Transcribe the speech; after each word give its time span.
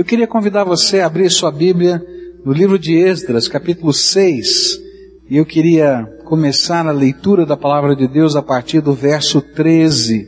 Eu 0.00 0.04
queria 0.04 0.26
convidar 0.26 0.64
você 0.64 1.00
a 1.00 1.06
abrir 1.06 1.30
sua 1.30 1.52
Bíblia 1.52 2.02
no 2.42 2.54
livro 2.54 2.78
de 2.78 2.96
Esdras, 2.96 3.46
capítulo 3.46 3.92
6, 3.92 4.80
e 5.28 5.36
eu 5.36 5.44
queria 5.44 6.04
começar 6.24 6.86
a 6.86 6.90
leitura 6.90 7.44
da 7.44 7.54
palavra 7.54 7.94
de 7.94 8.08
Deus 8.08 8.34
a 8.34 8.40
partir 8.40 8.80
do 8.80 8.94
verso 8.94 9.42
13. 9.42 10.26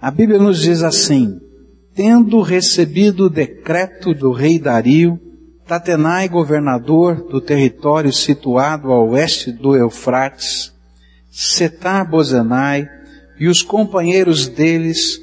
A 0.00 0.08
Bíblia 0.08 0.38
nos 0.38 0.62
diz 0.62 0.84
assim: 0.84 1.36
Tendo 1.96 2.40
recebido 2.42 3.24
o 3.24 3.28
decreto 3.28 4.14
do 4.14 4.30
rei 4.30 4.60
Dario, 4.60 5.18
Tatenai, 5.66 6.28
governador 6.28 7.26
do 7.28 7.40
território 7.40 8.12
situado 8.12 8.92
a 8.92 9.02
oeste 9.02 9.50
do 9.50 9.74
Eufrates, 9.74 10.72
Setar 11.28 12.08
Bozenai 12.08 12.86
e 13.36 13.48
os 13.48 13.62
companheiros 13.62 14.46
deles 14.46 15.20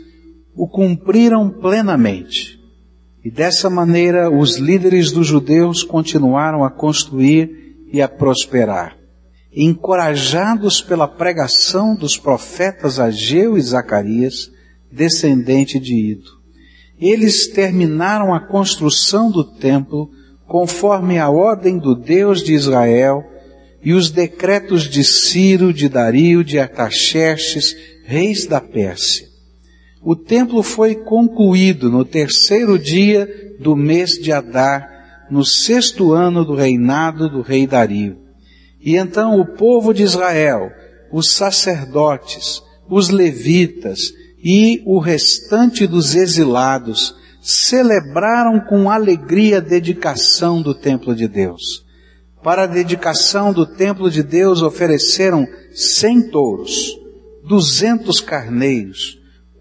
o 0.54 0.68
cumpriram 0.68 1.50
plenamente. 1.50 2.59
E 3.24 3.30
dessa 3.30 3.70
maneira 3.70 4.30
os 4.30 4.58
líderes 4.58 5.12
dos 5.12 5.28
judeus 5.28 5.84
continuaram 5.84 6.64
a 6.64 6.70
construir 6.70 7.88
e 7.92 8.02
a 8.02 8.08
prosperar. 8.08 8.98
Encorajados 9.54 10.82
pela 10.82 11.08
pregação 11.08 11.96
dos 11.96 12.18
profetas 12.18 13.00
Ageu 13.00 13.58
e 13.58 13.62
Zacarias, 13.62 14.52
descendente 14.92 15.80
de 15.80 15.96
Ido. 15.96 16.40
Eles 17.00 17.48
terminaram 17.48 18.34
a 18.34 18.40
construção 18.40 19.32
do 19.32 19.44
templo 19.44 20.10
conforme 20.48 21.18
a 21.18 21.30
ordem 21.30 21.78
do 21.78 21.96
Deus 21.96 22.44
de 22.44 22.54
Israel 22.54 23.24
e 23.82 23.94
os 23.94 24.10
decretos 24.12 24.84
de 24.84 25.04
Ciro, 25.04 25.74
de 25.74 25.88
Dario, 25.88 26.44
de 26.44 26.60
Artaxerxes, 26.60 27.76
reis 28.06 28.46
da 28.46 28.60
Pérsia. 28.60 29.29
O 30.02 30.16
templo 30.16 30.64
foi 30.64 30.96
concluído 30.96 31.90
no 31.90 32.06
terceiro 32.06 32.80
dia 32.80 33.28
do 33.60 33.76
mês 33.76 34.12
de 34.12 34.32
Adar, 34.32 35.28
no 35.30 35.44
sexto 35.44 36.14
ano 36.14 36.46
do 36.46 36.56
reinado 36.56 37.30
do 37.30 37.42
rei 37.42 37.68
Dario. 37.68 38.18
E 38.82 38.96
então 38.96 39.40
o 39.40 39.46
povo 39.46 39.94
de 39.94 40.04
Israel, 40.04 40.72
os 41.12 41.32
sacerdotes, 41.32 42.62
os 42.90 43.10
levitas 43.10 44.14
e 44.42 44.82
o 44.86 45.00
restante 45.00 45.86
dos 45.86 46.16
exilados 46.16 47.14
celebraram 47.42 48.60
com 48.62 48.90
alegria 48.90 49.58
a 49.58 49.62
dedicação 49.62 50.62
do 50.62 50.74
templo 50.74 51.14
de 51.14 51.28
Deus. 51.28 51.86
Para 52.42 52.64
a 52.64 52.68
dedicação 52.68 53.52
do 53.52 53.66
templo 53.66 54.10
de 54.10 54.24
Deus 54.24 54.62
ofereceram 54.62 55.46
cem 55.74 56.30
touros, 56.30 56.98
duzentos 57.44 58.22
carneiros, 58.22 59.19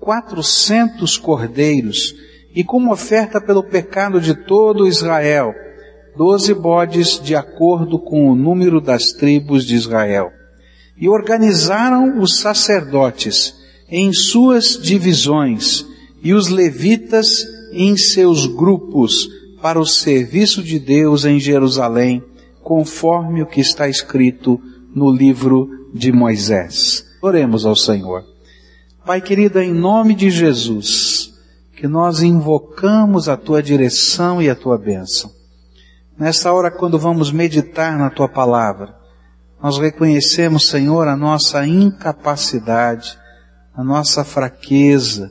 quatrocentos 0.08 1.18
cordeiros 1.18 2.14
e 2.54 2.64
como 2.64 2.90
oferta 2.90 3.38
pelo 3.38 3.62
pecado 3.62 4.18
de 4.18 4.34
todo 4.34 4.88
Israel, 4.88 5.52
doze 6.16 6.54
bodes 6.54 7.20
de 7.22 7.34
acordo 7.34 7.98
com 7.98 8.30
o 8.30 8.34
número 8.34 8.80
das 8.80 9.12
tribos 9.12 9.66
de 9.66 9.74
Israel. 9.74 10.30
E 10.96 11.10
organizaram 11.10 12.18
os 12.22 12.40
sacerdotes 12.40 13.54
em 13.86 14.10
suas 14.14 14.78
divisões 14.80 15.84
e 16.22 16.32
os 16.32 16.48
levitas 16.48 17.46
em 17.70 17.94
seus 17.94 18.46
grupos 18.46 19.28
para 19.60 19.78
o 19.78 19.84
serviço 19.84 20.62
de 20.62 20.78
Deus 20.78 21.26
em 21.26 21.38
Jerusalém, 21.38 22.22
conforme 22.62 23.42
o 23.42 23.46
que 23.46 23.60
está 23.60 23.90
escrito 23.90 24.58
no 24.94 25.12
livro 25.12 25.68
de 25.92 26.10
Moisés. 26.10 27.04
Oremos 27.20 27.66
ao 27.66 27.76
Senhor. 27.76 28.37
Pai 29.08 29.22
querido, 29.22 29.58
em 29.58 29.72
nome 29.72 30.14
de 30.14 30.30
Jesus, 30.30 31.32
que 31.74 31.88
nós 31.88 32.20
invocamos 32.20 33.26
a 33.26 33.38
tua 33.38 33.62
direção 33.62 34.42
e 34.42 34.50
a 34.50 34.54
tua 34.54 34.76
bênção. 34.76 35.32
Nesta 36.18 36.52
hora, 36.52 36.70
quando 36.70 36.98
vamos 36.98 37.32
meditar 37.32 37.96
na 37.96 38.10
tua 38.10 38.28
palavra, 38.28 38.94
nós 39.62 39.78
reconhecemos, 39.78 40.68
Senhor, 40.68 41.08
a 41.08 41.16
nossa 41.16 41.66
incapacidade, 41.66 43.18
a 43.74 43.82
nossa 43.82 44.24
fraqueza, 44.24 45.30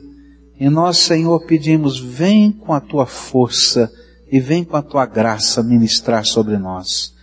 e 0.58 0.68
nós, 0.68 0.98
Senhor, 0.98 1.46
pedimos, 1.46 2.00
vem 2.00 2.50
com 2.50 2.72
a 2.72 2.80
tua 2.80 3.06
força 3.06 3.88
e 4.28 4.40
vem 4.40 4.64
com 4.64 4.76
a 4.76 4.82
tua 4.82 5.06
graça 5.06 5.62
ministrar 5.62 6.24
sobre 6.24 6.58
nós. 6.58 7.14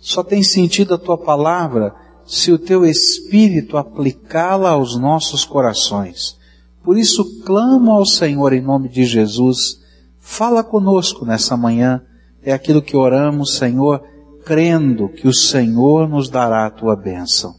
Só 0.00 0.24
tem 0.24 0.42
sentido 0.42 0.94
a 0.94 0.98
tua 0.98 1.16
palavra 1.16 1.94
se 2.30 2.52
o 2.52 2.58
teu 2.58 2.86
Espírito 2.86 3.76
aplicá-la 3.76 4.70
aos 4.70 4.96
nossos 4.96 5.44
corações. 5.44 6.38
Por 6.80 6.96
isso 6.96 7.42
clamo 7.42 7.90
ao 7.90 8.06
Senhor 8.06 8.52
em 8.52 8.60
nome 8.60 8.88
de 8.88 9.04
Jesus, 9.04 9.80
fala 10.20 10.62
conosco 10.62 11.26
nessa 11.26 11.56
manhã, 11.56 12.00
é 12.40 12.52
aquilo 12.52 12.80
que 12.80 12.96
oramos, 12.96 13.56
Senhor, 13.56 14.00
crendo 14.44 15.08
que 15.08 15.26
o 15.26 15.34
Senhor 15.34 16.08
nos 16.08 16.28
dará 16.28 16.66
a 16.66 16.70
tua 16.70 16.94
bênção. 16.94 17.52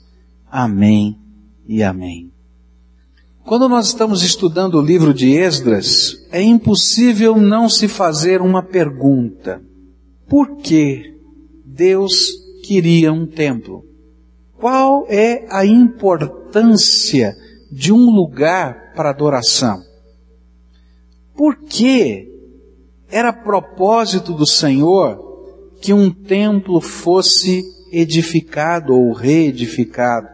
Amém 0.49 1.19
e 1.67 1.83
amém. 1.83 2.31
Quando 3.43 3.67
nós 3.67 3.87
estamos 3.87 4.23
estudando 4.23 4.75
o 4.75 4.81
livro 4.81 5.13
de 5.13 5.31
Esdras, 5.31 6.15
é 6.31 6.41
impossível 6.41 7.35
não 7.35 7.67
se 7.67 7.89
fazer 7.89 8.41
uma 8.41 8.63
pergunta. 8.63 9.61
Por 10.29 10.55
que 10.57 11.19
Deus 11.65 12.31
queria 12.63 13.11
um 13.11 13.27
templo? 13.27 13.90
Qual 14.61 15.07
é 15.09 15.47
a 15.49 15.65
importância 15.65 17.35
de 17.71 17.91
um 17.91 18.11
lugar 18.11 18.93
para 18.95 19.09
adoração? 19.09 19.81
Por 21.35 21.63
que 21.63 22.27
era 23.09 23.33
propósito 23.33 24.33
do 24.33 24.45
Senhor 24.45 25.17
que 25.81 25.91
um 25.91 26.11
templo 26.11 26.79
fosse 26.79 27.63
edificado 27.91 28.93
ou 28.93 29.13
reedificado? 29.13 30.27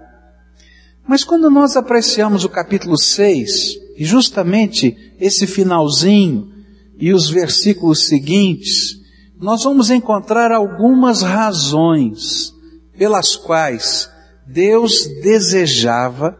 Mas 1.08 1.24
quando 1.24 1.50
nós 1.50 1.78
apreciamos 1.78 2.44
o 2.44 2.50
capítulo 2.50 2.98
6, 2.98 3.78
e 3.96 4.04
justamente 4.04 5.16
esse 5.22 5.48
finalzinho 5.48 6.52
e 7.00 7.14
os 7.14 7.30
versículos 7.30 8.08
seguintes, 8.08 8.98
nós 9.40 9.64
vamos 9.64 9.90
encontrar 9.90 10.52
algumas 10.52 11.22
razões 11.22 12.54
pelas 12.98 13.38
quais 13.38 14.17
Deus 14.48 15.06
desejava 15.22 16.38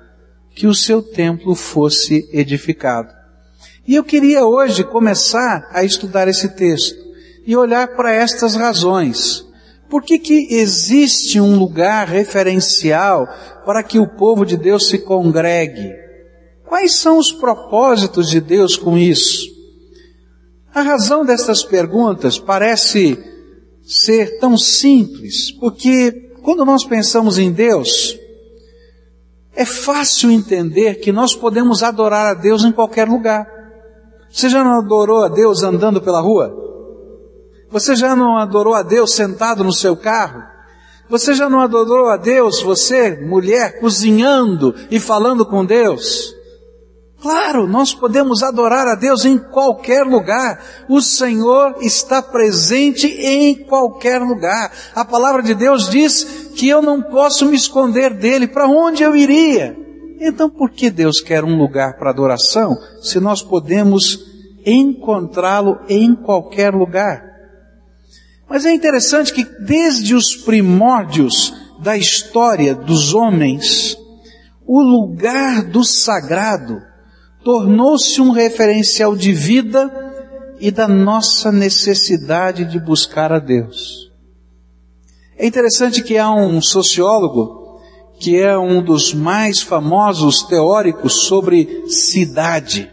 que 0.56 0.66
o 0.66 0.74
seu 0.74 1.02
templo 1.02 1.54
fosse 1.54 2.28
edificado. 2.32 3.14
E 3.86 3.96
eu 3.96 4.04
queria 4.04 4.46
hoje 4.46 4.84
começar 4.84 5.70
a 5.72 5.84
estudar 5.84 6.28
esse 6.28 6.50
texto 6.50 6.98
e 7.46 7.56
olhar 7.56 7.96
para 7.96 8.12
estas 8.12 8.56
razões. 8.56 9.46
Por 9.90 10.04
que 10.04 10.18
que 10.20 10.56
existe 10.56 11.40
um 11.40 11.58
lugar 11.58 12.08
referencial 12.08 13.28
para 13.66 13.84
que 13.84 14.00
o 14.00 14.08
povo 14.08 14.46
de 14.46 14.58
Deus 14.58 14.88
se 14.88 15.00
congregue? 15.00 15.94
Quais 16.66 16.96
são 16.96 17.18
os 17.18 17.32
propósitos 17.32 18.30
de 18.30 18.42
Deus 18.42 18.76
com 18.76 18.98
isso? 18.98 19.48
A 20.74 20.82
razão 20.82 21.26
destas 21.26 21.64
perguntas 21.64 22.38
parece 22.38 23.18
ser 23.86 24.38
tão 24.40 24.58
simples, 24.58 25.52
porque 25.52 26.27
quando 26.48 26.64
nós 26.64 26.86
pensamos 26.86 27.38
em 27.38 27.52
Deus, 27.52 28.18
é 29.54 29.66
fácil 29.66 30.32
entender 30.32 30.96
que 31.02 31.12
nós 31.12 31.36
podemos 31.36 31.84
adorar 31.84 32.26
a 32.28 32.34
Deus 32.34 32.64
em 32.64 32.72
qualquer 32.72 33.06
lugar. 33.06 33.46
Você 34.32 34.48
já 34.48 34.64
não 34.64 34.80
adorou 34.80 35.26
a 35.26 35.28
Deus 35.28 35.62
andando 35.62 36.02
pela 36.02 36.22
rua? 36.22 36.56
Você 37.70 37.98
já 37.98 38.16
não 38.16 38.38
adorou 38.38 38.74
a 38.74 38.82
Deus 38.82 39.12
sentado 39.12 39.62
no 39.62 39.74
seu 39.74 39.98
carro? 39.98 40.42
Você 41.10 41.34
já 41.34 41.50
não 41.50 41.60
adorou 41.60 42.08
a 42.08 42.16
Deus, 42.16 42.62
você, 42.62 43.20
mulher, 43.28 43.82
cozinhando 43.82 44.74
e 44.90 45.02
falando 45.02 45.46
com 45.46 45.66
Deus? 45.66 46.34
Claro, 47.20 47.68
nós 47.68 47.96
podemos 47.96 48.44
adorar 48.44 48.88
a 48.88 48.94
Deus 48.94 49.26
em 49.26 49.40
qualquer 49.40 50.04
lugar. 50.04 50.64
O 50.88 51.02
Senhor 51.02 51.78
está 51.82 52.22
presente 52.22 53.08
em 53.08 53.56
qualquer 53.56 54.22
lugar. 54.22 54.72
A 54.94 55.04
palavra 55.04 55.42
de 55.42 55.56
Deus 55.56 55.90
diz 55.90 56.52
que 56.56 56.70
eu 56.70 56.82
não 56.82 57.02
posso 57.02 57.48
me 57.48 57.56
esconder 57.56 58.14
dele. 58.14 58.48
Para 58.48 58.68
onde 58.68 59.02
eu 59.02 59.16
iria? 59.16 59.76
Então, 60.20 60.50
por 60.50 60.70
que 60.70 60.92
Deus 60.92 61.20
quer 61.20 61.44
um 61.44 61.58
lugar 61.58 61.98
para 61.98 62.12
adoração 62.12 62.78
se 63.02 63.20
nós 63.20 63.42
podemos 63.42 64.20
encontrá-lo 64.64 65.80
em 65.90 66.14
qualquer 66.14 66.74
lugar? 66.74 67.24
Mas 68.48 68.64
é 68.64 68.72
interessante 68.72 69.34
que 69.34 69.44
desde 69.66 70.14
os 70.14 70.36
primórdios 70.36 71.54
da 71.80 71.98
história 71.98 72.76
dos 72.76 73.14
homens, 73.14 73.98
o 74.66 74.82
lugar 74.82 75.64
do 75.64 75.84
sagrado 75.84 76.82
tornou-se 77.48 78.20
um 78.20 78.32
referencial 78.32 79.16
de 79.16 79.32
vida 79.32 79.90
e 80.60 80.70
da 80.70 80.86
nossa 80.86 81.50
necessidade 81.50 82.66
de 82.66 82.78
buscar 82.78 83.32
a 83.32 83.40
Deus. 83.40 84.12
É 85.38 85.48
interessante 85.48 86.04
que 86.04 86.18
há 86.18 86.30
um 86.30 86.62
sociólogo 86.62 87.80
que 88.20 88.36
é 88.36 88.58
um 88.58 88.84
dos 88.84 89.14
mais 89.14 89.62
famosos 89.62 90.44
teóricos 90.44 91.22
sobre 91.22 91.86
cidade. 91.88 92.92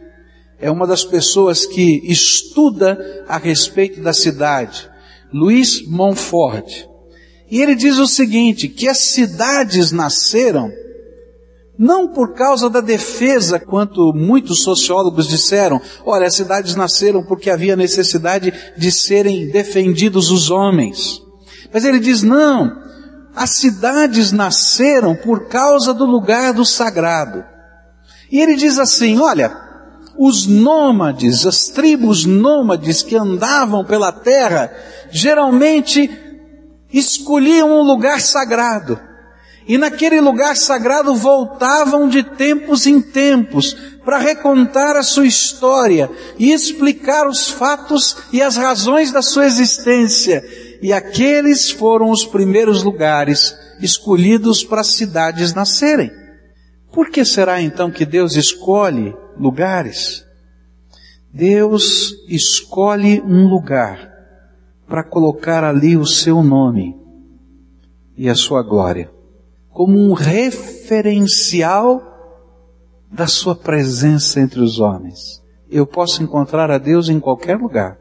é 0.60 0.70
uma 0.70 0.86
das 0.86 1.04
pessoas 1.04 1.66
que 1.66 2.00
estuda 2.04 3.24
a 3.26 3.38
respeito 3.38 4.00
da 4.00 4.12
cidade, 4.12 4.88
Luiz 5.32 5.84
Montfort. 5.84 6.86
E 7.50 7.60
ele 7.60 7.74
diz 7.74 7.98
o 7.98 8.06
seguinte, 8.06 8.68
que 8.68 8.86
as 8.86 8.98
cidades 8.98 9.90
nasceram 9.90 10.70
não 11.78 12.08
por 12.08 12.34
causa 12.34 12.70
da 12.70 12.80
defesa, 12.80 13.58
quanto 13.58 14.12
muitos 14.14 14.62
sociólogos 14.62 15.26
disseram, 15.26 15.80
olha, 16.04 16.26
as 16.26 16.34
cidades 16.34 16.76
nasceram 16.76 17.24
porque 17.24 17.50
havia 17.50 17.76
necessidade 17.76 18.52
de 18.76 18.92
serem 18.92 19.50
defendidos 19.50 20.30
os 20.30 20.50
homens. 20.50 21.20
Mas 21.72 21.84
ele 21.84 21.98
diz, 21.98 22.22
não, 22.22 22.70
as 23.34 23.56
cidades 23.56 24.30
nasceram 24.30 25.16
por 25.16 25.48
causa 25.48 25.92
do 25.92 26.04
lugar 26.04 26.52
do 26.52 26.64
sagrado. 26.64 27.44
E 28.30 28.40
ele 28.40 28.54
diz 28.54 28.78
assim, 28.78 29.18
olha, 29.18 29.52
os 30.16 30.46
nômades, 30.46 31.44
as 31.44 31.66
tribos 31.68 32.24
nômades 32.24 33.02
que 33.02 33.16
andavam 33.16 33.84
pela 33.84 34.12
terra, 34.12 34.72
geralmente 35.10 36.08
escolhiam 36.92 37.68
um 37.68 37.82
lugar 37.82 38.20
sagrado. 38.20 38.98
E 39.66 39.78
naquele 39.78 40.20
lugar 40.20 40.56
sagrado 40.56 41.14
voltavam 41.14 42.08
de 42.08 42.22
tempos 42.22 42.86
em 42.86 43.00
tempos 43.00 43.74
para 44.04 44.18
recontar 44.18 44.94
a 44.94 45.02
sua 45.02 45.26
história 45.26 46.10
e 46.38 46.52
explicar 46.52 47.26
os 47.26 47.48
fatos 47.48 48.16
e 48.30 48.42
as 48.42 48.56
razões 48.56 49.10
da 49.10 49.22
sua 49.22 49.46
existência. 49.46 50.44
E 50.82 50.92
aqueles 50.92 51.70
foram 51.70 52.10
os 52.10 52.26
primeiros 52.26 52.82
lugares 52.82 53.56
escolhidos 53.80 54.62
para 54.62 54.82
as 54.82 54.88
cidades 54.88 55.54
nascerem. 55.54 56.10
Por 56.92 57.08
que 57.08 57.24
será 57.24 57.62
então 57.62 57.90
que 57.90 58.04
Deus 58.04 58.36
escolhe 58.36 59.16
lugares? 59.38 60.24
Deus 61.32 62.14
escolhe 62.28 63.22
um 63.22 63.48
lugar 63.48 64.12
para 64.86 65.02
colocar 65.02 65.64
ali 65.64 65.96
o 65.96 66.06
seu 66.06 66.42
nome 66.42 66.94
e 68.16 68.28
a 68.28 68.34
sua 68.34 68.62
glória 68.62 69.13
como 69.74 69.98
um 69.98 70.12
referencial 70.12 72.00
da 73.10 73.26
sua 73.26 73.56
presença 73.56 74.40
entre 74.40 74.60
os 74.60 74.78
homens. 74.78 75.42
Eu 75.68 75.84
posso 75.84 76.22
encontrar 76.22 76.70
a 76.70 76.78
Deus 76.78 77.08
em 77.08 77.18
qualquer 77.18 77.58
lugar, 77.58 77.98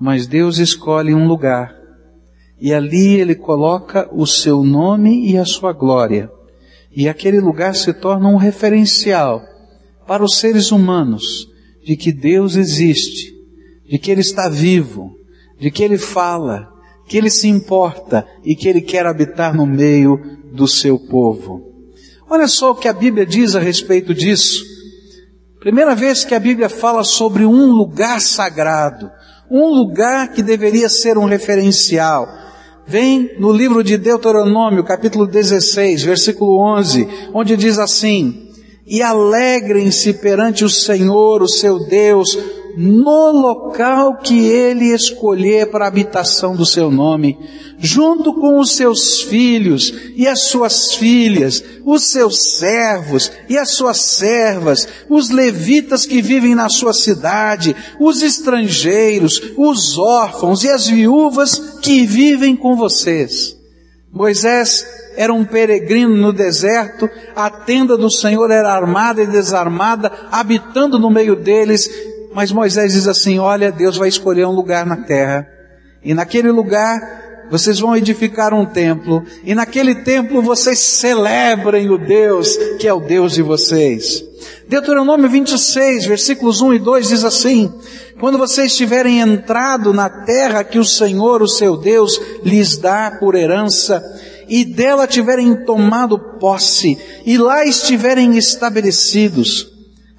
mas 0.00 0.26
Deus 0.26 0.56
escolhe 0.56 1.14
um 1.14 1.28
lugar 1.28 1.76
e 2.58 2.72
ali 2.72 3.20
ele 3.20 3.34
coloca 3.34 4.08
o 4.12 4.26
seu 4.26 4.64
nome 4.64 5.30
e 5.30 5.36
a 5.36 5.44
sua 5.44 5.74
glória. 5.74 6.30
E 6.90 7.06
aquele 7.06 7.38
lugar 7.38 7.74
se 7.76 7.92
torna 7.92 8.28
um 8.28 8.36
referencial 8.36 9.42
para 10.06 10.24
os 10.24 10.38
seres 10.38 10.72
humanos 10.72 11.48
de 11.84 11.96
que 11.96 12.12
Deus 12.12 12.56
existe, 12.56 13.34
de 13.86 13.98
que 13.98 14.10
Ele 14.10 14.20
está 14.22 14.48
vivo, 14.48 15.14
de 15.58 15.70
que 15.70 15.82
Ele 15.82 15.98
fala, 15.98 16.71
que 17.12 17.18
Ele 17.18 17.28
se 17.28 17.46
importa 17.46 18.26
e 18.42 18.56
que 18.56 18.66
Ele 18.66 18.80
quer 18.80 19.04
habitar 19.04 19.54
no 19.54 19.66
meio 19.66 20.18
do 20.50 20.66
seu 20.66 20.98
povo. 20.98 21.60
Olha 22.26 22.48
só 22.48 22.70
o 22.70 22.74
que 22.74 22.88
a 22.88 22.92
Bíblia 22.94 23.26
diz 23.26 23.54
a 23.54 23.60
respeito 23.60 24.14
disso. 24.14 24.64
Primeira 25.60 25.94
vez 25.94 26.24
que 26.24 26.34
a 26.34 26.40
Bíblia 26.40 26.70
fala 26.70 27.04
sobre 27.04 27.44
um 27.44 27.66
lugar 27.66 28.18
sagrado, 28.18 29.10
um 29.50 29.66
lugar 29.66 30.32
que 30.32 30.42
deveria 30.42 30.88
ser 30.88 31.18
um 31.18 31.26
referencial. 31.26 32.26
Vem 32.86 33.38
no 33.38 33.52
livro 33.52 33.84
de 33.84 33.98
Deuteronômio, 33.98 34.82
capítulo 34.82 35.26
16, 35.26 36.04
versículo 36.04 36.58
11, 36.78 37.06
onde 37.34 37.58
diz 37.58 37.78
assim: 37.78 38.48
E 38.86 39.02
alegrem-se 39.02 40.14
perante 40.14 40.64
o 40.64 40.70
Senhor, 40.70 41.42
o 41.42 41.48
seu 41.48 41.78
Deus, 41.78 42.38
no 42.76 43.30
local 43.30 44.18
que 44.18 44.46
ele 44.46 44.94
escolher 44.94 45.70
para 45.70 45.84
a 45.84 45.88
habitação 45.88 46.56
do 46.56 46.64
seu 46.64 46.90
nome, 46.90 47.38
junto 47.78 48.32
com 48.34 48.58
os 48.58 48.76
seus 48.76 49.22
filhos 49.22 49.92
e 50.16 50.26
as 50.26 50.42
suas 50.42 50.94
filhas, 50.94 51.62
os 51.84 52.04
seus 52.04 52.58
servos 52.58 53.30
e 53.48 53.58
as 53.58 53.70
suas 53.70 53.98
servas, 54.00 54.86
os 55.08 55.30
levitas 55.30 56.06
que 56.06 56.22
vivem 56.22 56.54
na 56.54 56.68
sua 56.68 56.92
cidade, 56.92 57.74
os 57.98 58.22
estrangeiros, 58.22 59.40
os 59.56 59.98
órfãos 59.98 60.64
e 60.64 60.68
as 60.68 60.86
viúvas 60.86 61.78
que 61.82 62.06
vivem 62.06 62.54
com 62.56 62.76
vocês. 62.76 63.56
Moisés 64.12 64.86
era 65.16 65.32
um 65.32 65.44
peregrino 65.44 66.16
no 66.16 66.32
deserto, 66.32 67.08
a 67.34 67.50
tenda 67.50 67.96
do 67.96 68.10
Senhor 68.10 68.50
era 68.50 68.72
armada 68.72 69.22
e 69.22 69.26
desarmada, 69.26 70.12
habitando 70.30 70.98
no 70.98 71.10
meio 71.10 71.36
deles, 71.36 71.88
mas 72.34 72.52
Moisés 72.52 72.92
diz 72.92 73.06
assim: 73.06 73.38
Olha, 73.38 73.72
Deus 73.72 73.96
vai 73.96 74.08
escolher 74.08 74.46
um 74.46 74.52
lugar 74.52 74.86
na 74.86 74.96
terra, 74.96 75.46
e 76.04 76.14
naquele 76.14 76.50
lugar 76.50 77.46
vocês 77.50 77.78
vão 77.78 77.94
edificar 77.94 78.54
um 78.54 78.64
templo, 78.64 79.22
e 79.44 79.54
naquele 79.54 79.96
templo 79.96 80.40
vocês 80.40 80.78
celebrem 80.78 81.90
o 81.90 81.98
Deus 81.98 82.56
que 82.78 82.88
é 82.88 82.94
o 82.94 83.00
Deus 83.00 83.34
de 83.34 83.42
vocês. 83.42 84.24
Deuteronômio 84.68 85.28
26, 85.28 86.06
versículos 86.06 86.62
1 86.62 86.74
e 86.74 86.78
2 86.78 87.08
diz 87.08 87.24
assim: 87.24 87.72
Quando 88.18 88.38
vocês 88.38 88.74
tiverem 88.74 89.20
entrado 89.20 89.92
na 89.92 90.08
terra 90.08 90.64
que 90.64 90.78
o 90.78 90.84
Senhor, 90.84 91.42
o 91.42 91.48
seu 91.48 91.76
Deus, 91.76 92.18
lhes 92.42 92.78
dá 92.78 93.18
por 93.20 93.34
herança, 93.34 94.02
e 94.48 94.64
dela 94.64 95.06
tiverem 95.06 95.64
tomado 95.64 96.18
posse, 96.18 96.98
e 97.26 97.36
lá 97.36 97.66
estiverem 97.66 98.36
estabelecidos, 98.38 99.71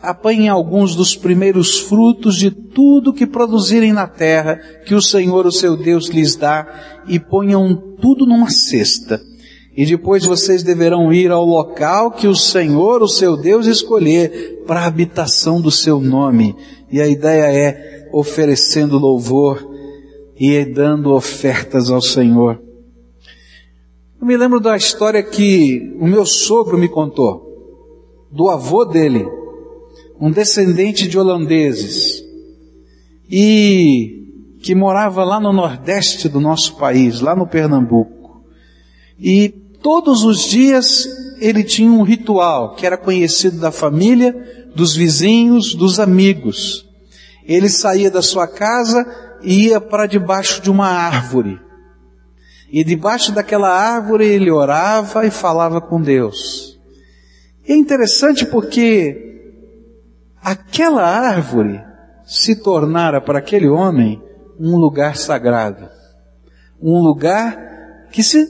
apanhem 0.03 0.49
alguns 0.49 0.95
dos 0.95 1.15
primeiros 1.15 1.79
frutos 1.79 2.35
de 2.35 2.51
tudo 2.51 3.13
que 3.13 3.25
produzirem 3.25 3.93
na 3.93 4.05
terra, 4.05 4.57
que 4.85 4.93
o 4.93 5.01
Senhor, 5.01 5.45
o 5.45 5.51
seu 5.51 5.77
Deus, 5.77 6.09
lhes 6.09 6.35
dá, 6.35 7.01
e 7.07 7.17
ponham 7.17 7.73
tudo 8.01 8.25
numa 8.25 8.49
cesta. 8.49 9.21
E 9.75 9.85
depois 9.85 10.25
vocês 10.25 10.61
deverão 10.61 11.11
ir 11.13 11.31
ao 11.31 11.45
local 11.45 12.11
que 12.11 12.27
o 12.27 12.35
Senhor, 12.35 13.01
o 13.01 13.07
seu 13.07 13.37
Deus, 13.37 13.65
escolher 13.65 14.63
para 14.67 14.81
a 14.81 14.85
habitação 14.85 15.61
do 15.61 15.71
seu 15.71 16.01
nome. 16.01 16.53
E 16.91 16.99
a 16.99 17.07
ideia 17.07 17.51
é 17.51 18.09
oferecendo 18.11 18.99
louvor 18.99 19.65
e 20.37 20.65
dando 20.65 21.13
ofertas 21.13 21.89
ao 21.89 22.01
Senhor. 22.01 22.61
Eu 24.19 24.27
me 24.27 24.35
lembro 24.35 24.59
da 24.59 24.75
história 24.75 25.23
que 25.23 25.95
o 25.97 26.05
meu 26.05 26.25
sogro 26.25 26.77
me 26.77 26.89
contou, 26.89 27.41
do 28.31 28.49
avô 28.49 28.85
dele, 28.85 29.25
um 30.19 30.31
descendente 30.31 31.07
de 31.07 31.17
holandeses 31.17 32.23
e 33.29 34.23
que 34.61 34.73
morava 34.73 35.23
lá 35.23 35.39
no 35.39 35.51
nordeste 35.51 36.29
do 36.29 36.39
nosso 36.39 36.77
país, 36.77 37.19
lá 37.19 37.35
no 37.35 37.47
Pernambuco. 37.47 38.43
E 39.19 39.49
todos 39.81 40.23
os 40.23 40.45
dias 40.45 41.05
ele 41.39 41.63
tinha 41.63 41.91
um 41.91 42.03
ritual 42.03 42.75
que 42.75 42.85
era 42.85 42.97
conhecido 42.97 43.59
da 43.59 43.71
família, 43.71 44.33
dos 44.73 44.95
vizinhos, 44.95 45.75
dos 45.75 45.99
amigos. 45.99 46.87
Ele 47.45 47.67
saía 47.67 48.09
da 48.09 48.21
sua 48.21 48.47
casa 48.47 49.05
e 49.41 49.67
ia 49.67 49.81
para 49.81 50.05
debaixo 50.05 50.61
de 50.61 50.71
uma 50.71 50.87
árvore. 50.87 51.59
E 52.71 52.83
debaixo 52.83 53.31
daquela 53.31 53.69
árvore 53.69 54.25
ele 54.25 54.49
orava 54.49 55.25
e 55.25 55.31
falava 55.31 55.81
com 55.81 56.01
Deus. 56.01 56.79
E 57.67 57.73
é 57.73 57.75
interessante 57.75 58.45
porque 58.45 59.32
aquela 60.43 61.03
árvore 61.03 61.81
se 62.25 62.55
tornara 62.55 63.21
para 63.21 63.39
aquele 63.39 63.67
homem 63.67 64.21
um 64.59 64.77
lugar 64.77 65.15
sagrado, 65.15 65.89
um 66.81 66.99
lugar 66.99 67.57
que 68.11 68.23
se 68.23 68.47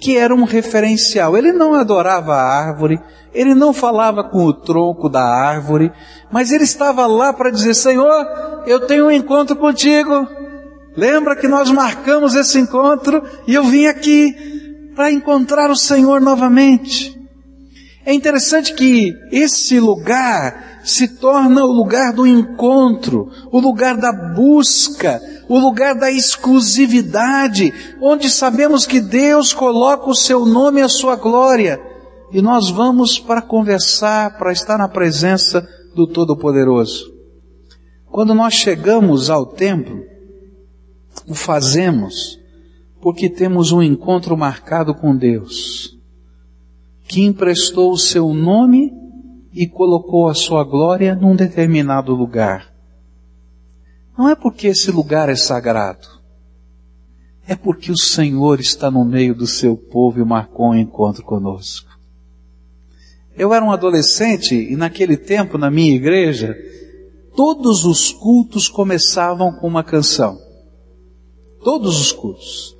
que 0.00 0.16
era 0.16 0.32
um 0.34 0.44
referencial. 0.44 1.36
Ele 1.36 1.52
não 1.52 1.74
adorava 1.74 2.34
a 2.34 2.42
árvore, 2.42 3.00
ele 3.34 3.54
não 3.54 3.72
falava 3.72 4.22
com 4.22 4.44
o 4.44 4.52
tronco 4.52 5.08
da 5.08 5.22
árvore, 5.22 5.92
mas 6.30 6.52
ele 6.52 6.64
estava 6.64 7.06
lá 7.06 7.32
para 7.32 7.50
dizer: 7.50 7.74
Senhor, 7.74 8.62
eu 8.66 8.86
tenho 8.86 9.06
um 9.06 9.10
encontro 9.10 9.56
contigo. 9.56 10.26
Lembra 10.96 11.36
que 11.36 11.46
nós 11.46 11.70
marcamos 11.70 12.34
esse 12.34 12.58
encontro 12.58 13.22
e 13.46 13.54
eu 13.54 13.64
vim 13.64 13.86
aqui 13.86 14.34
para 14.94 15.12
encontrar 15.12 15.70
o 15.70 15.76
Senhor 15.76 16.20
novamente. 16.20 17.16
É 18.04 18.12
interessante 18.12 18.74
que 18.74 19.12
esse 19.30 19.78
lugar 19.78 20.67
se 20.84 21.08
torna 21.08 21.64
o 21.64 21.72
lugar 21.72 22.12
do 22.12 22.26
encontro, 22.26 23.30
o 23.50 23.58
lugar 23.58 23.96
da 23.96 24.12
busca, 24.34 25.20
o 25.48 25.58
lugar 25.58 25.94
da 25.94 26.10
exclusividade, 26.10 27.72
onde 28.00 28.30
sabemos 28.30 28.86
que 28.86 29.00
Deus 29.00 29.52
coloca 29.52 30.08
o 30.08 30.14
seu 30.14 30.44
nome 30.44 30.80
e 30.80 30.84
a 30.84 30.88
sua 30.88 31.16
glória, 31.16 31.80
e 32.32 32.42
nós 32.42 32.70
vamos 32.70 33.18
para 33.18 33.40
conversar, 33.40 34.36
para 34.38 34.52
estar 34.52 34.78
na 34.78 34.88
presença 34.88 35.66
do 35.94 36.06
Todo-Poderoso. 36.06 37.12
Quando 38.10 38.34
nós 38.34 38.54
chegamos 38.54 39.30
ao 39.30 39.46
templo, 39.46 40.02
o 41.26 41.34
fazemos 41.34 42.38
porque 43.00 43.28
temos 43.28 43.72
um 43.72 43.82
encontro 43.82 44.36
marcado 44.36 44.94
com 44.94 45.16
Deus, 45.16 45.96
que 47.06 47.22
emprestou 47.22 47.92
o 47.92 47.98
seu 47.98 48.34
nome 48.34 48.92
e 49.58 49.66
colocou 49.66 50.28
a 50.28 50.34
sua 50.34 50.62
glória 50.62 51.16
num 51.16 51.34
determinado 51.34 52.14
lugar. 52.14 52.72
Não 54.16 54.28
é 54.28 54.36
porque 54.36 54.68
esse 54.68 54.88
lugar 54.92 55.28
é 55.28 55.34
sagrado. 55.34 56.06
É 57.44 57.56
porque 57.56 57.90
o 57.90 57.98
Senhor 57.98 58.60
está 58.60 58.88
no 58.88 59.04
meio 59.04 59.34
do 59.34 59.48
seu 59.48 59.76
povo 59.76 60.20
e 60.20 60.24
marcou 60.24 60.68
um 60.68 60.76
encontro 60.76 61.24
conosco. 61.24 61.88
Eu 63.36 63.52
era 63.52 63.64
um 63.64 63.72
adolescente 63.72 64.54
e 64.54 64.76
naquele 64.76 65.16
tempo 65.16 65.58
na 65.58 65.72
minha 65.72 65.92
igreja, 65.92 66.56
todos 67.34 67.84
os 67.84 68.12
cultos 68.12 68.68
começavam 68.68 69.52
com 69.52 69.66
uma 69.66 69.82
canção. 69.82 70.38
Todos 71.64 72.00
os 72.00 72.12
cultos. 72.12 72.76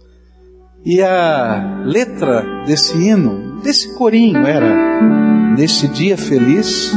E 0.85 1.03
a 1.03 1.83
letra 1.85 2.65
desse 2.65 2.97
hino, 2.97 3.61
desse 3.63 3.97
corinho 3.97 4.47
era 4.47 5.28
neste 5.59 5.89
dia 5.89 6.17
feliz, 6.17 6.97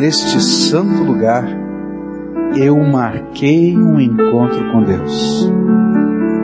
neste 0.00 0.40
santo 0.40 1.04
lugar, 1.04 1.46
eu 2.56 2.82
marquei 2.82 3.76
um 3.76 4.00
encontro 4.00 4.72
com 4.72 4.82
Deus. 4.82 5.52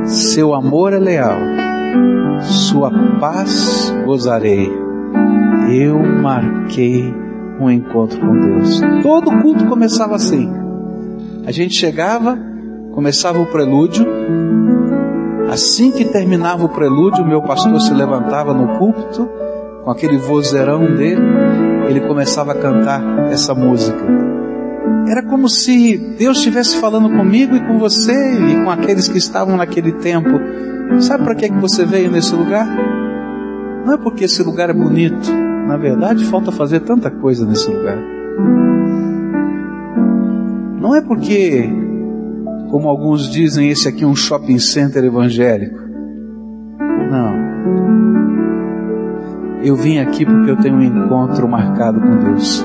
Seu 0.04 0.52
amor 0.54 0.92
é 0.92 0.98
leal, 0.98 1.38
sua 2.42 2.90
paz 3.18 3.90
gozarei. 4.04 4.70
Eu 5.70 5.98
marquei 5.98 7.14
um 7.58 7.70
encontro 7.70 8.20
com 8.20 8.38
Deus. 8.38 8.78
Todo 9.02 9.40
culto 9.40 9.64
começava 9.64 10.14
assim. 10.14 10.52
A 11.46 11.50
gente 11.50 11.74
chegava, 11.74 12.38
começava 12.92 13.38
o 13.38 13.46
prelúdio. 13.46 14.06
Assim 15.50 15.90
que 15.90 16.04
terminava 16.04 16.66
o 16.66 16.68
prelúdio, 16.68 17.24
meu 17.24 17.40
pastor 17.40 17.80
se 17.80 17.94
levantava 17.94 18.52
no 18.52 18.78
púlpito 18.78 19.48
com 19.88 19.92
aquele 19.92 20.18
vozeirão 20.18 20.85
dele, 20.97 21.23
ele 21.88 22.02
começava 22.02 22.52
a 22.52 22.54
cantar 22.54 23.02
essa 23.30 23.54
música. 23.54 23.99
Era 25.09 25.23
como 25.23 25.49
se 25.49 25.97
Deus 26.18 26.37
estivesse 26.37 26.78
falando 26.78 27.09
comigo 27.09 27.57
e 27.57 27.66
com 27.66 27.78
você 27.78 28.12
e 28.12 28.62
com 28.62 28.71
aqueles 28.71 29.09
que 29.09 29.16
estavam 29.16 29.57
naquele 29.57 29.92
tempo. 29.92 30.28
Sabe 31.00 31.25
para 31.25 31.35
que, 31.35 31.49
que 31.49 31.59
você 31.59 31.87
veio 31.87 32.11
nesse 32.11 32.35
lugar? 32.35 32.68
Não 33.87 33.95
é 33.95 33.97
porque 33.97 34.25
esse 34.25 34.42
lugar 34.42 34.68
é 34.68 34.75
bonito. 34.75 35.33
Na 35.66 35.78
verdade, 35.78 36.23
falta 36.26 36.52
fazer 36.52 36.80
tanta 36.80 37.11
coisa 37.11 37.47
nesse 37.47 37.73
lugar. 37.73 37.97
Não 40.83 40.95
é 40.95 41.00
porque, 41.00 41.66
como 42.71 42.90
alguns 42.90 43.30
dizem, 43.30 43.71
esse 43.71 43.88
aqui 43.88 44.04
é 44.04 44.07
um 44.07 44.14
shopping 44.14 44.59
center 44.59 45.02
evangélico. 45.02 45.78
Não 47.11 47.48
eu 49.62 49.74
vim 49.76 49.98
aqui 49.98 50.24
porque 50.24 50.50
eu 50.50 50.56
tenho 50.56 50.76
um 50.76 50.82
encontro 50.82 51.48
marcado 51.48 52.00
com 52.00 52.16
Deus. 52.16 52.64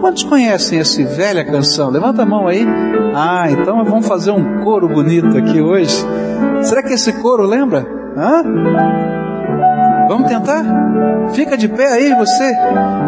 Quantos 0.00 0.24
conhecem 0.24 0.78
essa 0.78 1.04
velha 1.04 1.44
canção? 1.44 1.90
Levanta 1.90 2.22
a 2.22 2.26
mão 2.26 2.46
aí. 2.46 2.66
Ah, 3.14 3.50
então 3.50 3.84
vamos 3.84 4.06
fazer 4.06 4.30
um 4.30 4.60
coro 4.62 4.88
bonito 4.88 5.36
aqui 5.36 5.60
hoje. 5.60 5.94
Será 6.62 6.82
que 6.82 6.94
esse 6.94 7.12
coro 7.14 7.44
lembra? 7.44 7.86
Hã? 8.16 8.42
Vamos 10.08 10.28
tentar? 10.28 10.64
Fica 11.34 11.56
de 11.56 11.68
pé 11.68 11.92
aí 11.92 12.14
você 12.14 12.52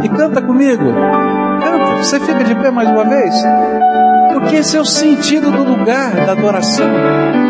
e 0.05 0.09
canta 0.11 0.43
comigo. 0.43 0.85
Canta. 0.85 1.97
Você 2.03 2.21
fica 2.21 2.45
de 2.45 2.55
pé 2.55 2.71
mais 2.71 2.91
uma 2.91 3.05
vez? 3.05 3.35
Porque 4.35 4.57
esse 4.57 4.77
é 4.77 4.81
o 4.81 4.85
sentido 4.85 5.51
do 5.51 5.65
lugar 5.65 6.15
da 6.27 6.33
adoração. 6.33 6.87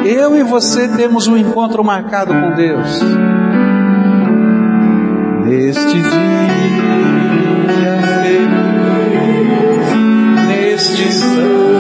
Eu 0.05 0.37
e 0.37 0.43
você 0.43 0.87
temos 0.89 1.27
um 1.27 1.37
encontro 1.37 1.83
marcado 1.83 2.33
com 2.33 2.55
Deus 2.55 3.03
neste 5.45 6.03
dia 7.69 8.03
feliz, 8.21 9.13
neste 10.49 11.13
saiu 11.13 11.72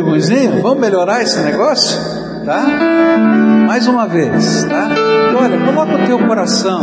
ruimzinho? 0.00 0.62
Vamos 0.62 0.80
melhorar 0.80 1.22
esse 1.22 1.40
negócio? 1.40 1.98
Tá? 2.44 2.64
Mais 3.66 3.86
uma 3.86 4.06
vez, 4.06 4.64
tá? 4.64 4.88
Olha, 5.38 5.58
coloca 5.58 6.02
o 6.02 6.06
teu 6.06 6.18
coração. 6.26 6.82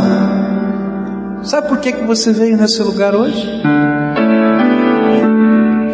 Sabe 1.42 1.68
por 1.68 1.78
que, 1.78 1.92
que 1.92 2.04
você 2.04 2.32
veio 2.32 2.56
nesse 2.56 2.82
lugar 2.82 3.14
hoje? 3.14 3.62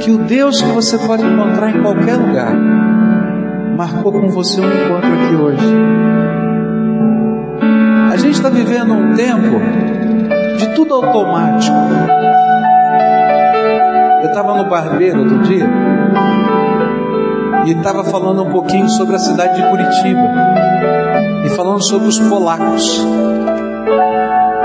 Que 0.00 0.10
o 0.10 0.18
Deus 0.18 0.60
que 0.60 0.68
você 0.68 0.98
pode 0.98 1.24
encontrar 1.24 1.70
em 1.70 1.82
qualquer 1.82 2.16
lugar 2.16 2.54
marcou 3.76 4.12
com 4.12 4.28
você 4.28 4.60
um 4.60 4.64
encontro 4.64 5.12
aqui 5.12 5.34
hoje. 5.34 5.74
A 8.12 8.16
gente 8.16 8.34
está 8.34 8.48
vivendo 8.48 8.92
um 8.92 9.14
tempo 9.14 9.60
de 10.56 10.68
tudo 10.74 10.94
automático. 10.94 11.76
Eu 14.22 14.28
estava 14.28 14.56
no 14.56 14.68
barbeiro 14.68 15.20
outro 15.20 15.38
dia 15.40 15.68
e 17.66 17.72
estava 17.72 18.04
falando 18.04 18.42
um 18.42 18.50
pouquinho 18.50 18.88
sobre 18.88 19.16
a 19.16 19.18
cidade 19.18 19.60
de 19.60 19.68
Curitiba 19.68 20.30
e 21.44 21.50
falando 21.50 21.82
sobre 21.82 22.08
os 22.08 22.18
polacos. 22.18 23.04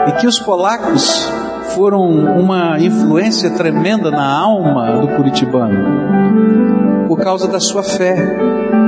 E 0.08 0.12
que 0.14 0.28
os 0.28 0.40
polacos 0.40 1.32
foram 1.76 2.04
uma 2.04 2.80
influência 2.80 3.50
tremenda 3.52 4.10
na 4.10 4.26
alma 4.26 5.00
do 5.00 5.08
curitibano 5.16 7.08
por 7.08 7.20
causa 7.20 7.48
da 7.48 7.60
sua 7.60 7.84
fé, 7.84 8.16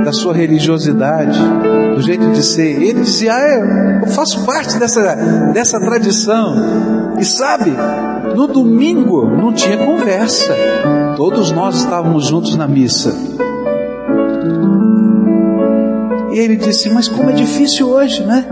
da 0.04 0.12
sua 0.12 0.32
religiosidade, 0.32 1.38
do 1.94 2.00
jeito 2.00 2.30
de 2.30 2.42
ser. 2.42 2.82
Ele 2.82 3.00
dizia: 3.00 3.34
ah, 3.34 4.00
Eu 4.02 4.08
faço 4.08 4.44
parte 4.44 4.78
dessa, 4.78 5.14
dessa 5.52 5.80
tradição. 5.80 7.12
E 7.18 7.24
sabe, 7.24 7.72
no 8.34 8.46
domingo 8.46 9.26
não 9.26 9.52
tinha 9.52 9.76
conversa, 9.76 10.54
todos 11.16 11.50
nós 11.52 11.76
estávamos 11.76 12.26
juntos 12.26 12.56
na 12.56 12.66
missa. 12.66 13.14
E 16.32 16.38
ele 16.38 16.56
disse: 16.56 16.90
Mas 16.90 17.08
como 17.08 17.30
é 17.30 17.32
difícil 17.32 17.88
hoje, 17.88 18.24
né? 18.24 18.46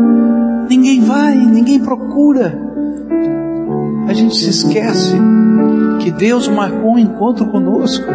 Ninguém 0.69 1.01
vai, 1.01 1.35
ninguém 1.35 1.81
procura. 1.81 2.59
A 4.07 4.13
gente 4.13 4.37
se 4.37 4.51
esquece 4.51 5.15
que 6.01 6.11
Deus 6.11 6.49
marcou 6.49 6.95
um 6.95 6.99
encontro 6.99 7.47
conosco. 7.47 8.07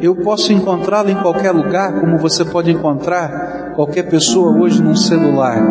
Eu 0.00 0.16
posso 0.16 0.52
encontrá-lo 0.52 1.10
em 1.10 1.14
qualquer 1.14 1.52
lugar, 1.52 2.00
como 2.00 2.18
você 2.18 2.44
pode 2.44 2.70
encontrar 2.70 3.72
qualquer 3.74 4.04
pessoa 4.04 4.50
hoje 4.58 4.82
num 4.82 4.96
celular. 4.96 5.62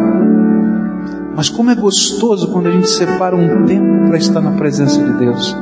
Mas 1.35 1.49
como 1.49 1.71
é 1.71 1.75
gostoso 1.75 2.51
quando 2.51 2.67
a 2.67 2.71
gente 2.71 2.89
separa 2.89 3.35
um 3.35 3.65
tempo 3.65 4.07
para 4.07 4.17
estar 4.17 4.41
na 4.41 4.51
presença 4.51 5.01
de 5.01 5.13
Deus. 5.13 5.55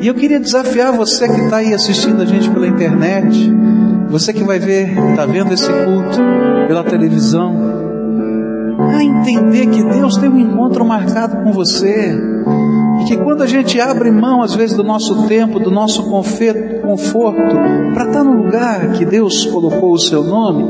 E 0.00 0.06
eu 0.06 0.14
queria 0.14 0.38
desafiar 0.38 0.92
você 0.92 1.26
que 1.28 1.40
está 1.40 1.56
aí 1.58 1.74
assistindo 1.74 2.22
a 2.22 2.24
gente 2.24 2.48
pela 2.50 2.66
internet, 2.66 3.52
você 4.08 4.32
que 4.32 4.44
vai 4.44 4.58
ver, 4.58 4.96
está 5.10 5.26
vendo 5.26 5.52
esse 5.52 5.70
culto 5.70 6.18
pela 6.66 6.84
televisão, 6.84 7.54
a 8.78 9.02
entender 9.02 9.66
que 9.66 9.82
Deus 9.82 10.16
tem 10.16 10.28
um 10.28 10.38
encontro 10.38 10.84
marcado 10.84 11.42
com 11.42 11.52
você. 11.52 12.14
E 13.00 13.04
que 13.04 13.16
quando 13.16 13.42
a 13.42 13.46
gente 13.46 13.80
abre 13.80 14.10
mão, 14.10 14.42
às 14.42 14.54
vezes, 14.54 14.76
do 14.76 14.84
nosso 14.84 15.26
tempo, 15.26 15.58
do 15.58 15.70
nosso 15.70 16.04
conforto, 16.04 17.56
para 17.94 18.04
estar 18.04 18.18
tá 18.18 18.24
no 18.24 18.42
lugar 18.44 18.92
que 18.92 19.04
Deus 19.04 19.44
colocou 19.46 19.92
o 19.92 19.98
seu 19.98 20.22
nome, 20.22 20.64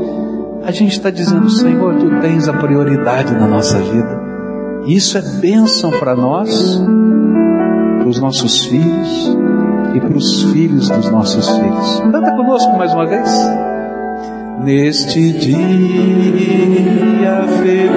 a 0.63 0.71
gente 0.71 0.91
está 0.91 1.09
dizendo, 1.09 1.49
Senhor, 1.49 1.95
tu 1.95 2.19
tens 2.21 2.47
a 2.47 2.53
prioridade 2.53 3.33
na 3.33 3.47
nossa 3.47 3.77
vida. 3.79 4.19
Isso 4.85 5.17
é 5.17 5.21
bênção 5.21 5.91
para 5.91 6.15
nós, 6.15 6.81
para 7.99 8.09
os 8.09 8.19
nossos 8.19 8.65
filhos, 8.65 9.37
e 9.95 9.99
para 9.99 10.17
os 10.17 10.43
filhos 10.51 10.89
dos 10.89 11.09
nossos 11.11 11.47
filhos. 11.49 11.99
Canta 12.11 12.31
conosco 12.31 12.77
mais 12.77 12.93
uma 12.93 13.05
vez. 13.05 13.29
Neste 14.63 15.33
dia 15.33 15.57
feliz, 17.61 17.96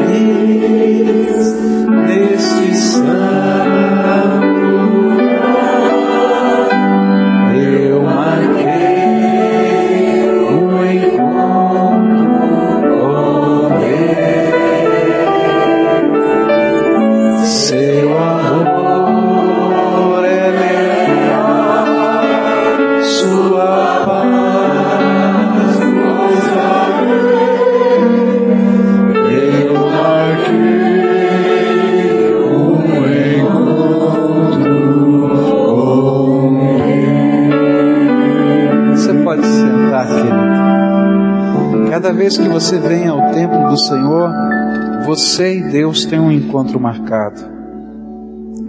Deus 45.70 46.04
têm 46.04 46.18
um 46.18 46.32
encontro 46.32 46.80
marcado. 46.80 47.40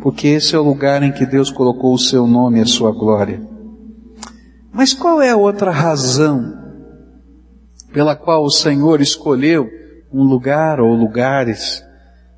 Porque 0.02 0.28
esse 0.28 0.56
é 0.56 0.60
o 0.60 0.64
lugar 0.64 1.02
em 1.02 1.12
que 1.12 1.26
Deus 1.26 1.50
colocou 1.50 1.94
o 1.94 2.00
seu 2.00 2.28
nome 2.28 2.60
e 2.60 2.62
a 2.62 2.66
sua 2.66 2.92
glória. 2.92 3.42
Mas 4.72 4.94
qual 4.94 5.22
é 5.22 5.32
a 5.32 5.38
outra 5.38 5.72
razão 5.72 6.58
pela 7.92 8.16
qual 8.16 8.44
o 8.44 8.52
Senhor 8.52 9.02
escolheu 9.02 9.68
um 10.14 10.24
lugar 10.24 10.80
ou 10.80 10.94
lugares 10.94 11.84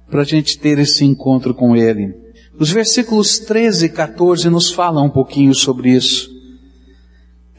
para 0.09 0.21
a 0.21 0.25
gente 0.25 0.57
ter 0.57 0.79
esse 0.79 1.05
encontro 1.05 1.53
com 1.53 1.75
Ele? 1.75 2.13
Os 2.57 2.71
versículos 2.71 3.39
13 3.39 3.87
e 3.87 3.89
14 3.89 4.49
nos 4.49 4.71
falam 4.71 5.05
um 5.05 5.09
pouquinho 5.09 5.53
sobre 5.53 5.91
isso. 5.91 6.32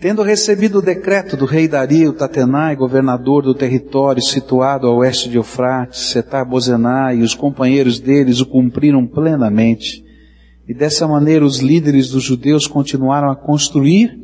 Tendo 0.04 0.22
recebido 0.22 0.80
o 0.80 0.82
decreto 0.82 1.34
do 1.34 1.46
rei 1.46 1.66
Dario 1.66 2.12
Tatenai, 2.12 2.76
governador 2.76 3.42
do 3.42 3.54
território 3.54 4.22
situado 4.22 4.86
a 4.86 4.94
oeste 4.94 5.30
de 5.30 5.38
Eufrates, 5.38 6.10
Setar 6.10 6.46
Bozenai 6.46 7.16
e 7.16 7.22
os 7.22 7.34
companheiros 7.34 7.98
deles 7.98 8.38
o 8.38 8.44
cumpriram 8.44 9.06
plenamente. 9.06 10.04
E 10.68 10.74
dessa 10.74 11.08
maneira 11.08 11.42
os 11.42 11.60
líderes 11.60 12.10
dos 12.10 12.22
judeus 12.22 12.66
continuaram 12.66 13.30
a 13.30 13.34
construir 13.34 14.14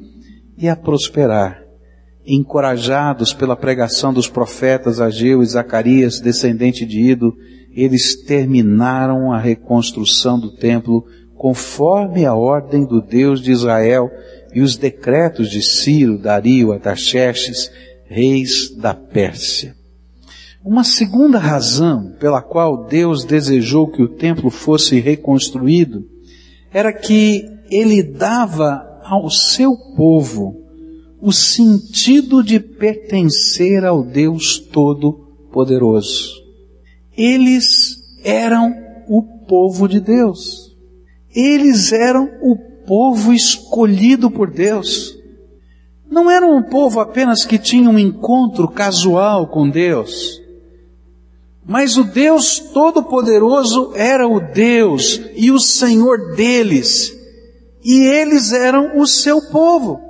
e 0.58 0.68
a 0.68 0.76
prosperar, 0.76 1.62
encorajados 2.26 3.32
pela 3.32 3.56
pregação 3.56 4.12
dos 4.12 4.28
profetas 4.28 5.00
Ageu 5.00 5.42
e 5.42 5.46
Zacarias, 5.46 6.20
descendente 6.20 6.84
de 6.84 7.00
Ido, 7.00 7.34
eles 7.74 8.22
terminaram 8.22 9.32
a 9.32 9.38
reconstrução 9.38 10.38
do 10.38 10.54
templo 10.56 11.06
conforme 11.38 12.26
a 12.26 12.34
ordem 12.34 12.84
do 12.84 13.00
Deus 13.00 13.40
de 13.40 13.50
Israel 13.50 14.10
e 14.54 14.60
os 14.60 14.76
decretos 14.76 15.50
de 15.50 15.62
Ciro, 15.62 16.18
Dario, 16.18 16.72
Ataxerxes, 16.72 17.70
reis 18.06 18.74
da 18.76 18.94
Pérsia. 18.94 19.74
Uma 20.64 20.84
segunda 20.84 21.38
razão 21.38 22.14
pela 22.20 22.42
qual 22.42 22.84
Deus 22.86 23.24
desejou 23.24 23.88
que 23.88 24.02
o 24.02 24.08
templo 24.08 24.50
fosse 24.50 25.00
reconstruído 25.00 26.06
era 26.72 26.92
que 26.92 27.44
ele 27.70 28.02
dava 28.02 29.00
ao 29.04 29.30
seu 29.30 29.76
povo 29.96 30.60
o 31.20 31.32
sentido 31.32 32.42
de 32.42 32.58
pertencer 32.58 33.84
ao 33.84 34.02
Deus 34.02 34.58
Todo-Poderoso. 34.58 36.40
Eles 37.16 37.96
eram 38.24 38.74
o 39.08 39.22
povo 39.22 39.88
de 39.88 40.00
Deus. 40.00 40.76
Eles 41.34 41.92
eram 41.92 42.28
o 42.42 42.56
povo 42.90 43.32
escolhido 43.32 44.28
por 44.28 44.50
Deus. 44.50 45.16
Não 46.10 46.28
era 46.28 46.44
um 46.44 46.60
povo 46.60 46.98
apenas 46.98 47.44
que 47.44 47.56
tinha 47.56 47.88
um 47.88 47.96
encontro 47.96 48.66
casual 48.66 49.46
com 49.46 49.70
Deus. 49.70 50.40
Mas 51.64 51.96
o 51.96 52.02
Deus 52.02 52.58
Todo-Poderoso 52.58 53.92
era 53.94 54.26
o 54.26 54.40
Deus 54.40 55.20
e 55.36 55.52
o 55.52 55.60
Senhor 55.60 56.34
deles. 56.34 57.14
E 57.84 58.08
eles 58.08 58.52
eram 58.52 58.98
o 58.98 59.06
seu 59.06 59.40
povo. 59.40 60.00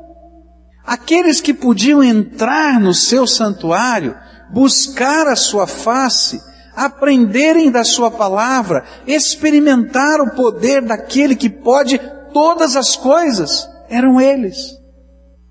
Aqueles 0.83 1.39
que 1.39 1.53
podiam 1.53 2.03
entrar 2.03 2.81
no 2.81 2.95
seu 2.95 3.27
santuário, 3.27 4.17
buscar 4.55 5.27
a 5.27 5.37
sua 5.37 5.67
face, 5.67 6.41
aprenderem 6.75 7.71
da 7.71 7.85
sua 7.85 8.11
palavra, 8.11 8.87
experimentar 9.07 10.19
o 10.23 10.35
poder 10.35 10.81
daquele 10.81 11.37
que 11.37 11.51
pode 11.51 12.01
todas 12.33 12.77
as 12.77 12.97
coisas, 12.97 13.69
eram 13.89 14.21
eles. 14.21 14.79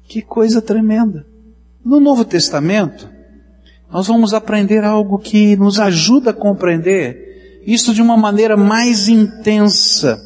Que 0.07 0.21
coisa 0.21 0.61
tremenda. 0.61 1.25
No 1.83 1.99
Novo 1.99 2.25
Testamento, 2.25 3.09
nós 3.91 4.07
vamos 4.07 4.33
aprender 4.33 4.83
algo 4.83 5.17
que 5.17 5.55
nos 5.55 5.79
ajuda 5.79 6.31
a 6.31 6.33
compreender 6.33 7.61
isso 7.65 7.93
de 7.93 8.01
uma 8.01 8.17
maneira 8.17 8.57
mais 8.57 9.07
intensa. 9.07 10.19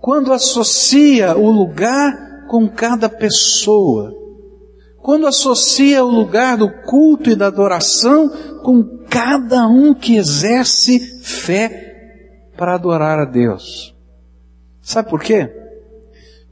Quando 0.00 0.32
associa 0.32 1.36
o 1.36 1.50
lugar 1.50 2.46
com 2.48 2.68
cada 2.68 3.08
pessoa. 3.08 4.14
Quando 4.98 5.26
associa 5.26 6.04
o 6.04 6.10
lugar 6.10 6.56
do 6.56 6.70
culto 6.82 7.30
e 7.30 7.36
da 7.36 7.46
adoração 7.46 8.28
com 8.62 9.04
cada 9.08 9.66
um 9.66 9.94
que 9.94 10.16
exerce 10.16 10.98
fé 11.22 11.88
para 12.56 12.74
adorar 12.74 13.18
a 13.18 13.24
Deus. 13.24 13.94
Sabe 14.82 15.08
por 15.08 15.22
quê? 15.22 15.48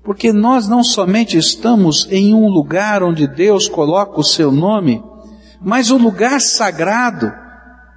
Porque 0.07 0.33
nós 0.33 0.69
não 0.69 0.85
somente 0.85 1.37
estamos 1.37 2.07
em 2.13 2.33
um 2.33 2.47
lugar 2.49 3.03
onde 3.03 3.27
Deus 3.27 3.69
coloca 3.69 4.21
o 4.21 4.25
seu 4.25 4.53
nome, 4.53 5.03
mas 5.61 5.91
o 5.91 5.99
lugar 5.99 6.41
sagrado 6.41 7.33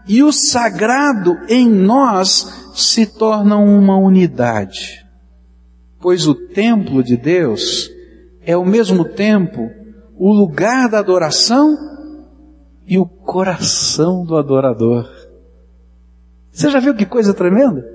e 0.08 0.24
o 0.24 0.32
sagrado 0.32 1.38
em 1.48 1.70
nós 1.70 2.72
se 2.74 3.06
tornam 3.06 3.64
uma 3.64 3.96
unidade. 3.96 5.06
Pois 6.02 6.26
o 6.26 6.34
templo 6.34 7.04
de 7.04 7.16
Deus 7.16 7.92
é 8.42 8.54
ao 8.54 8.66
mesmo 8.66 9.06
tempo 9.06 9.70
o 10.18 10.34
lugar 10.34 10.90
da 10.90 10.98
adoração 10.98 11.78
e 12.88 12.98
o 12.98 13.06
coração 13.06 14.26
do 14.26 14.36
adorador. 14.36 15.08
Você 16.52 16.72
já 16.72 16.80
viu 16.80 16.96
que 16.96 17.06
coisa 17.06 17.36
tremenda? 17.36 17.86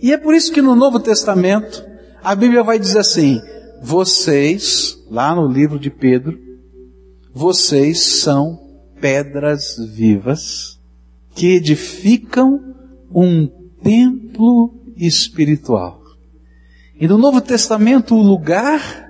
E 0.00 0.12
é 0.12 0.16
por 0.16 0.36
isso 0.36 0.52
que 0.52 0.62
no 0.62 0.76
Novo 0.76 1.00
Testamento 1.00 1.89
a 2.22 2.34
Bíblia 2.34 2.62
vai 2.62 2.78
dizer 2.78 2.98
assim: 2.98 3.40
vocês, 3.82 4.98
lá 5.10 5.34
no 5.34 5.46
livro 5.46 5.78
de 5.78 5.90
Pedro, 5.90 6.38
vocês 7.32 8.20
são 8.20 8.58
pedras 9.00 9.76
vivas 9.94 10.78
que 11.34 11.54
edificam 11.54 12.60
um 13.12 13.46
templo 13.82 14.74
espiritual. 14.96 16.00
E 17.00 17.08
no 17.08 17.16
Novo 17.16 17.40
Testamento 17.40 18.14
o 18.14 18.22
lugar 18.22 19.08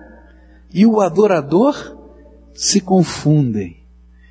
e 0.72 0.86
o 0.86 1.00
adorador 1.00 1.98
se 2.54 2.80
confundem. 2.80 3.78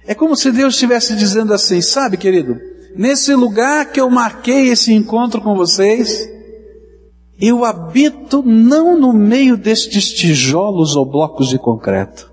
É 0.08 0.16
como 0.16 0.36
se 0.36 0.52
Deus 0.52 0.76
estivesse 0.76 1.16
dizendo 1.16 1.54
assim, 1.54 1.82
sabe 1.82 2.16
querido, 2.16 2.58
nesse 2.96 3.36
lugar 3.36 3.92
que 3.92 4.00
eu 4.00 4.10
marquei 4.10 4.70
esse 4.70 4.94
encontro 4.94 5.42
com 5.42 5.56
vocês, 5.56 6.28
eu 7.40 7.64
habito 7.64 8.44
não 8.44 9.00
no 9.00 9.14
meio 9.14 9.56
destes 9.56 10.12
tijolos 10.12 10.96
ou 10.96 11.06
blocos 11.06 11.48
de 11.48 11.58
concreto, 11.58 12.30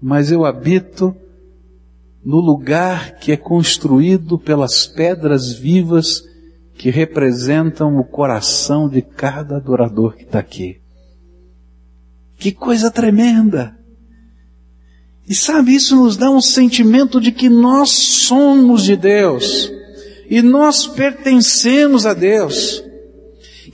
mas 0.00 0.30
eu 0.30 0.44
habito 0.44 1.16
no 2.22 2.38
lugar 2.38 3.16
que 3.16 3.32
é 3.32 3.36
construído 3.36 4.38
pelas 4.38 4.86
pedras 4.86 5.52
vivas 5.52 6.22
que 6.74 6.90
representam 6.90 7.98
o 7.98 8.04
coração 8.04 8.88
de 8.88 9.00
cada 9.00 9.56
adorador 9.56 10.14
que 10.14 10.24
está 10.24 10.38
aqui. 10.38 10.80
Que 12.38 12.52
coisa 12.52 12.90
tremenda! 12.90 13.76
E 15.26 15.34
sabe, 15.34 15.74
isso 15.74 15.96
nos 15.96 16.16
dá 16.16 16.30
um 16.30 16.40
sentimento 16.40 17.20
de 17.20 17.32
que 17.32 17.48
nós 17.48 17.90
somos 17.90 18.84
de 18.84 18.96
Deus 18.96 19.70
e 20.28 20.42
nós 20.42 20.86
pertencemos 20.86 22.06
a 22.06 22.14
Deus. 22.14 22.84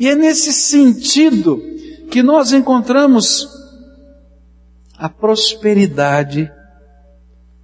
E 0.05 0.09
é 0.09 0.15
nesse 0.15 0.53
sentido 0.53 1.63
que 2.11 2.23
nós 2.23 2.53
encontramos 2.53 3.49
a 4.99 5.09
prosperidade 5.09 6.53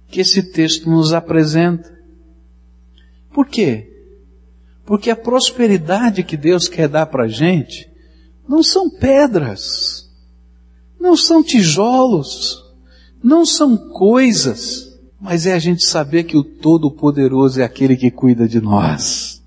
que 0.07 0.21
esse 0.21 0.51
texto 0.51 0.89
nos 0.89 1.13
apresenta. 1.13 1.95
Por 3.31 3.45
quê? 3.45 3.87
Porque 4.87 5.11
a 5.11 5.15
prosperidade 5.15 6.23
que 6.23 6.35
Deus 6.35 6.67
quer 6.67 6.89
dar 6.89 7.05
para 7.05 7.25
a 7.25 7.27
gente 7.27 7.87
não 8.49 8.63
são 8.63 8.89
pedras, 8.89 10.09
não 10.99 11.15
são 11.15 11.43
tijolos, 11.43 12.57
não 13.23 13.45
são 13.45 13.77
coisas, 13.77 14.99
mas 15.19 15.45
é 15.45 15.53
a 15.53 15.59
gente 15.59 15.85
saber 15.85 16.23
que 16.23 16.35
o 16.35 16.43
Todo-Poderoso 16.43 17.61
é 17.61 17.63
aquele 17.63 17.95
que 17.95 18.09
cuida 18.09 18.47
de 18.47 18.59
nós, 18.59 19.43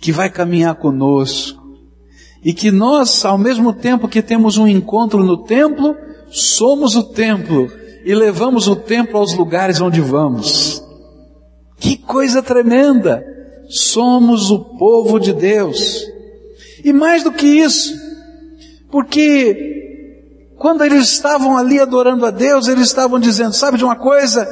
que 0.00 0.12
vai 0.12 0.30
caminhar 0.30 0.76
conosco, 0.76 1.57
e 2.44 2.52
que 2.52 2.70
nós, 2.70 3.24
ao 3.24 3.36
mesmo 3.36 3.72
tempo 3.72 4.08
que 4.08 4.22
temos 4.22 4.56
um 4.56 4.66
encontro 4.66 5.22
no 5.22 5.44
templo, 5.44 5.96
somos 6.30 6.94
o 6.94 7.02
templo 7.02 7.70
e 8.04 8.14
levamos 8.14 8.68
o 8.68 8.76
templo 8.76 9.18
aos 9.18 9.34
lugares 9.34 9.80
onde 9.80 10.00
vamos. 10.00 10.82
Que 11.78 11.96
coisa 11.96 12.42
tremenda! 12.42 13.24
Somos 13.68 14.50
o 14.50 14.60
povo 14.60 15.18
de 15.20 15.32
Deus. 15.32 16.02
E 16.82 16.92
mais 16.92 17.22
do 17.22 17.30
que 17.30 17.46
isso, 17.46 17.92
porque 18.90 20.54
quando 20.56 20.82
eles 20.82 21.08
estavam 21.10 21.56
ali 21.56 21.78
adorando 21.78 22.24
a 22.24 22.30
Deus, 22.30 22.66
eles 22.66 22.86
estavam 22.86 23.18
dizendo, 23.18 23.52
sabe 23.52 23.76
de 23.76 23.84
uma 23.84 23.96
coisa? 23.96 24.48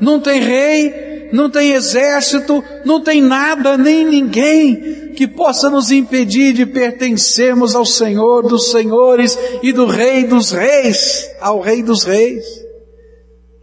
Não 0.00 0.18
tem 0.18 0.40
rei, 0.40 1.13
não 1.32 1.50
tem 1.50 1.72
exército, 1.72 2.62
não 2.84 3.00
tem 3.00 3.20
nada, 3.20 3.76
nem 3.76 4.04
ninguém 4.04 5.12
que 5.14 5.26
possa 5.26 5.70
nos 5.70 5.90
impedir 5.90 6.52
de 6.52 6.66
pertencermos 6.66 7.74
ao 7.74 7.86
Senhor 7.86 8.42
dos 8.48 8.70
Senhores 8.70 9.38
e 9.62 9.72
do 9.72 9.86
Rei 9.86 10.24
dos 10.24 10.50
Reis, 10.50 11.30
ao 11.40 11.60
Rei 11.60 11.82
dos 11.82 12.04
Reis. 12.04 12.44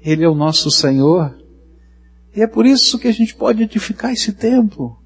Ele 0.04 0.24
é 0.24 0.30
o 0.30 0.36
nosso 0.36 0.72
Senhor 0.72 1.36
E 2.36 2.42
é 2.42 2.48
por 2.48 2.66
isso 2.66 2.98
que 2.98 3.08
a 3.08 3.14
gente 3.14 3.36
pode 3.36 3.62
edificar 3.64 4.12
esse 4.12 4.32
templo. 4.32 4.98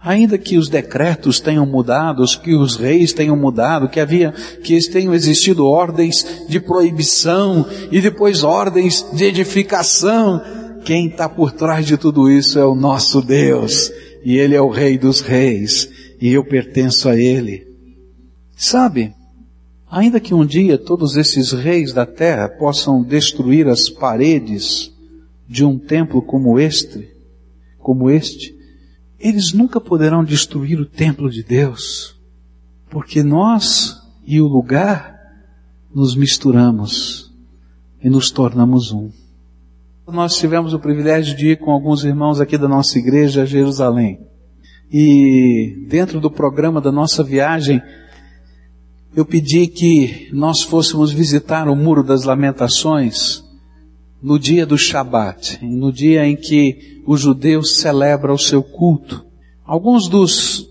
Ainda 0.00 0.36
que 0.36 0.58
os 0.58 0.68
decretos 0.68 1.40
tenham 1.40 1.64
mudado, 1.64 2.22
que 2.42 2.54
os 2.54 2.76
reis 2.76 3.14
tenham 3.14 3.36
mudado, 3.36 3.88
que 3.88 3.98
havia, 3.98 4.32
que 4.62 4.78
tenham 4.90 5.14
existido 5.14 5.66
ordens 5.66 6.44
de 6.46 6.60
proibição 6.60 7.66
e 7.90 8.02
depois 8.02 8.44
ordens 8.44 9.04
de 9.14 9.24
edificação, 9.24 10.42
quem 10.84 11.06
está 11.06 11.28
por 11.28 11.50
trás 11.50 11.86
de 11.86 11.96
tudo 11.96 12.30
isso 12.30 12.58
é 12.58 12.64
o 12.64 12.74
nosso 12.74 13.22
Deus, 13.22 13.90
e 14.22 14.36
Ele 14.36 14.54
é 14.54 14.60
o 14.60 14.68
Rei 14.68 14.98
dos 14.98 15.20
Reis, 15.20 15.90
e 16.20 16.28
eu 16.28 16.44
pertenço 16.44 17.08
a 17.08 17.16
Ele. 17.16 17.66
Sabe, 18.54 19.14
ainda 19.90 20.20
que 20.20 20.34
um 20.34 20.44
dia 20.44 20.76
todos 20.76 21.16
esses 21.16 21.52
reis 21.52 21.92
da 21.92 22.04
terra 22.04 22.48
possam 22.48 23.02
destruir 23.02 23.66
as 23.66 23.88
paredes 23.88 24.92
de 25.48 25.64
um 25.64 25.78
templo 25.78 26.20
como 26.20 26.58
este, 26.58 27.08
como 27.78 28.10
este, 28.10 28.54
eles 29.18 29.52
nunca 29.52 29.80
poderão 29.80 30.22
destruir 30.22 30.78
o 30.78 30.86
templo 30.86 31.30
de 31.30 31.42
Deus, 31.42 32.14
porque 32.90 33.22
nós 33.22 33.96
e 34.26 34.40
o 34.40 34.46
lugar 34.46 35.18
nos 35.94 36.14
misturamos 36.14 37.32
e 38.02 38.10
nos 38.10 38.30
tornamos 38.30 38.92
um. 38.92 39.10
Nós 40.06 40.34
tivemos 40.34 40.74
o 40.74 40.78
privilégio 40.78 41.34
de 41.34 41.52
ir 41.52 41.58
com 41.58 41.70
alguns 41.70 42.04
irmãos 42.04 42.38
aqui 42.38 42.58
da 42.58 42.68
nossa 42.68 42.98
igreja 42.98 43.42
a 43.42 43.46
Jerusalém. 43.46 44.20
E 44.92 45.86
dentro 45.88 46.20
do 46.20 46.30
programa 46.30 46.78
da 46.78 46.92
nossa 46.92 47.24
viagem, 47.24 47.80
eu 49.16 49.24
pedi 49.24 49.66
que 49.66 50.28
nós 50.30 50.60
fôssemos 50.60 51.10
visitar 51.10 51.68
o 51.68 51.74
Muro 51.74 52.02
das 52.02 52.24
Lamentações 52.24 53.42
no 54.22 54.38
dia 54.38 54.66
do 54.66 54.76
Shabat, 54.76 55.64
no 55.64 55.90
dia 55.90 56.26
em 56.26 56.36
que 56.36 57.02
o 57.06 57.16
judeu 57.16 57.62
celebra 57.62 58.32
o 58.32 58.38
seu 58.38 58.62
culto. 58.62 59.24
Alguns 59.64 60.06
dos, 60.06 60.68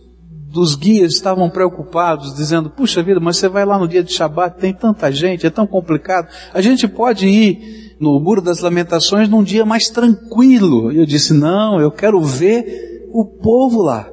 dos 0.51 0.75
guias 0.75 1.13
estavam 1.13 1.49
preocupados, 1.49 2.35
dizendo, 2.35 2.69
puxa 2.69 3.01
vida, 3.01 3.19
mas 3.19 3.37
você 3.37 3.49
vai 3.49 3.65
lá 3.65 3.79
no 3.79 3.87
dia 3.87 4.03
de 4.03 4.13
Shabat, 4.13 4.59
tem 4.59 4.73
tanta 4.73 5.11
gente, 5.11 5.47
é 5.47 5.49
tão 5.49 5.65
complicado. 5.65 6.27
A 6.53 6.61
gente 6.61 6.87
pode 6.87 7.27
ir 7.27 7.82
no 8.03 8.19
Muro 8.19 8.41
das 8.41 8.59
Lamentações 8.59 9.29
num 9.29 9.41
dia 9.41 9.65
mais 9.65 9.89
tranquilo. 9.89 10.91
E 10.91 10.97
eu 10.97 11.05
disse, 11.05 11.33
não, 11.33 11.79
eu 11.79 11.89
quero 11.89 12.21
ver 12.21 13.07
o 13.11 13.25
povo 13.25 13.81
lá. 13.81 14.11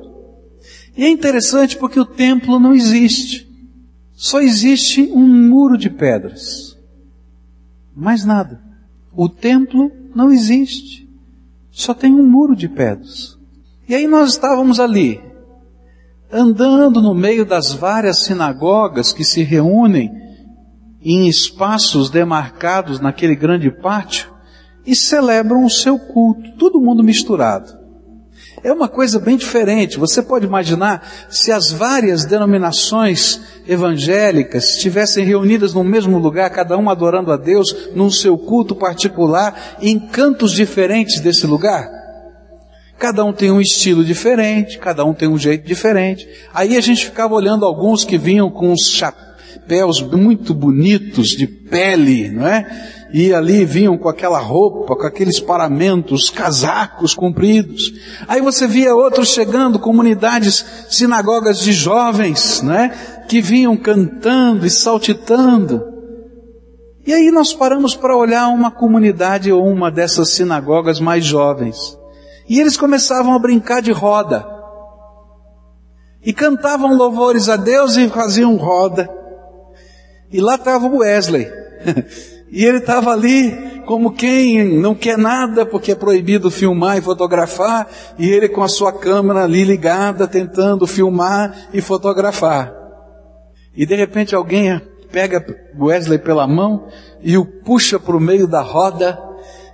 E 0.97 1.05
é 1.05 1.09
interessante 1.09 1.77
porque 1.77 1.99
o 1.99 2.05
templo 2.05 2.61
não 2.61 2.73
existe. 2.73 3.49
Só 4.15 4.41
existe 4.41 5.11
um 5.13 5.27
muro 5.27 5.77
de 5.77 5.91
pedras. 5.91 6.79
Mais 7.95 8.25
nada. 8.25 8.61
O 9.13 9.29
templo 9.29 9.91
não 10.15 10.31
existe. 10.31 11.09
Só 11.71 11.93
tem 11.93 12.15
um 12.15 12.27
muro 12.27 12.55
de 12.55 12.69
pedras. 12.69 13.37
E 13.89 13.95
aí 13.95 14.07
nós 14.07 14.31
estávamos 14.33 14.79
ali, 14.79 15.21
andando 16.31 17.03
no 17.03 17.13
meio 17.13 17.45
das 17.45 17.73
várias 17.73 18.19
sinagogas 18.19 19.13
que 19.13 19.25
se 19.25 19.43
reúnem 19.43 20.30
em 21.03 21.29
espaços 21.29 22.11
demarcados 22.11 23.01
naquele 23.01 23.35
grande 23.35 23.71
pátio 23.71 24.31
e 24.87 24.95
celebram 24.95 25.65
o 25.65 25.71
seu 25.71 25.99
culto, 25.99 26.53
todo 26.59 26.81
mundo 26.81 27.03
misturado. 27.03 27.79
É 28.63 28.73
uma 28.73 28.89
coisa 28.89 29.19
bem 29.19 29.37
diferente. 29.37 29.99
Você 29.99 30.21
pode 30.23 30.45
imaginar 30.45 31.07
se 31.31 31.51
as 31.51 31.71
várias 31.71 32.25
denominações 32.25 33.41
evangélicas 33.67 34.77
estivessem 34.77 35.25
reunidas 35.25 35.73
no 35.73 35.83
mesmo 35.83 36.19
lugar, 36.19 36.51
cada 36.51 36.77
uma 36.77 36.93
adorando 36.93 37.33
a 37.33 37.37
Deus 37.37 37.91
num 37.95 38.11
seu 38.11 38.37
culto 38.37 38.75
particular, 38.75 39.79
em 39.81 39.99
cantos 39.99 40.53
diferentes 40.53 41.21
desse 41.21 41.47
lugar. 41.47 41.89
Cada 42.99 43.25
um 43.25 43.33
tem 43.33 43.51
um 43.51 43.63
estilo 43.63 44.05
diferente, 44.05 44.79
cada 44.79 45.07
um 45.07 45.15
tem 45.15 45.27
um 45.27 45.39
jeito 45.39 45.67
diferente. 45.67 46.29
Aí 46.53 46.77
a 46.77 46.81
gente 46.83 47.07
ficava 47.07 47.35
olhando 47.35 47.65
alguns 47.65 48.05
que 48.05 48.19
vinham 48.19 48.51
com 48.51 48.71
uns 48.71 48.91
chapéus 48.91 49.30
muito 50.17 50.55
bonitos 50.55 51.29
de 51.29 51.47
pele, 51.47 52.31
não 52.31 52.47
é? 52.47 52.99
e 53.13 53.35
ali 53.35 53.65
vinham 53.65 53.99
com 53.99 54.09
aquela 54.09 54.39
roupa, 54.39 54.95
com 54.97 55.07
aqueles 55.07 55.41
paramentos, 55.41 56.31
casacos 56.31 57.15
compridos. 57.15 57.93
Aí 58.29 58.41
você 58.41 58.67
via 58.67 58.95
outros 58.95 59.31
chegando, 59.31 59.79
comunidades, 59.79 60.65
sinagogas 60.89 61.61
de 61.61 61.73
jovens, 61.73 62.63
né? 62.63 63.25
Que 63.29 63.41
vinham 63.41 63.77
cantando 63.77 64.65
e 64.65 64.71
saltitando. 64.71 65.83
E 67.07 67.13
aí 67.13 67.31
nós 67.31 67.53
paramos 67.53 67.97
para 67.97 68.17
olhar 68.17 68.49
uma 68.49 68.71
comunidade 68.71 69.51
ou 69.51 69.67
uma 69.67 69.91
dessas 69.91 70.31
sinagogas 70.31 71.01
mais 71.01 71.25
jovens. 71.25 71.99
E 72.49 72.61
eles 72.61 72.77
começavam 72.77 73.35
a 73.35 73.39
brincar 73.39 73.83
de 73.83 73.91
roda. 73.91 74.47
E 76.23 76.33
cantavam 76.33 76.95
louvores 76.95 77.49
a 77.49 77.57
Deus 77.57 77.97
e 77.97 78.09
faziam 78.09 78.57
roda. 78.57 79.20
E 80.33 80.41
lá 80.41 80.55
estava 80.55 80.87
o 80.87 80.99
Wesley. 80.99 81.49
E 82.53 82.65
ele 82.65 82.79
estava 82.79 83.13
ali 83.13 83.81
como 83.87 84.13
quem 84.13 84.65
não 84.65 84.93
quer 84.93 85.17
nada 85.17 85.65
porque 85.65 85.93
é 85.93 85.95
proibido 85.95 86.51
filmar 86.51 86.99
e 86.99 87.01
fotografar, 87.01 87.89
e 88.19 88.29
ele 88.29 88.49
com 88.49 88.63
a 88.63 88.69
sua 88.69 88.93
câmera 88.93 89.45
ali 89.45 89.63
ligada 89.63 90.27
tentando 90.27 90.87
filmar 90.87 91.69
e 91.73 91.81
fotografar. 91.81 92.75
E 93.77 93.87
de 93.87 93.95
repente 93.95 94.35
alguém 94.35 94.81
pega 95.13 95.45
Wesley 95.79 96.19
pela 96.19 96.47
mão 96.47 96.89
e 97.23 97.39
o 97.39 97.45
puxa 97.45 98.01
para 98.01 98.17
o 98.17 98.21
meio 98.21 98.49
da 98.49 98.63
roda 98.63 99.19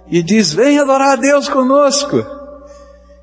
e 0.08 0.22
diz: 0.22 0.52
Vem 0.52 0.78
adorar 0.78 1.12
a 1.12 1.16
Deus 1.16 1.48
conosco. 1.48 2.35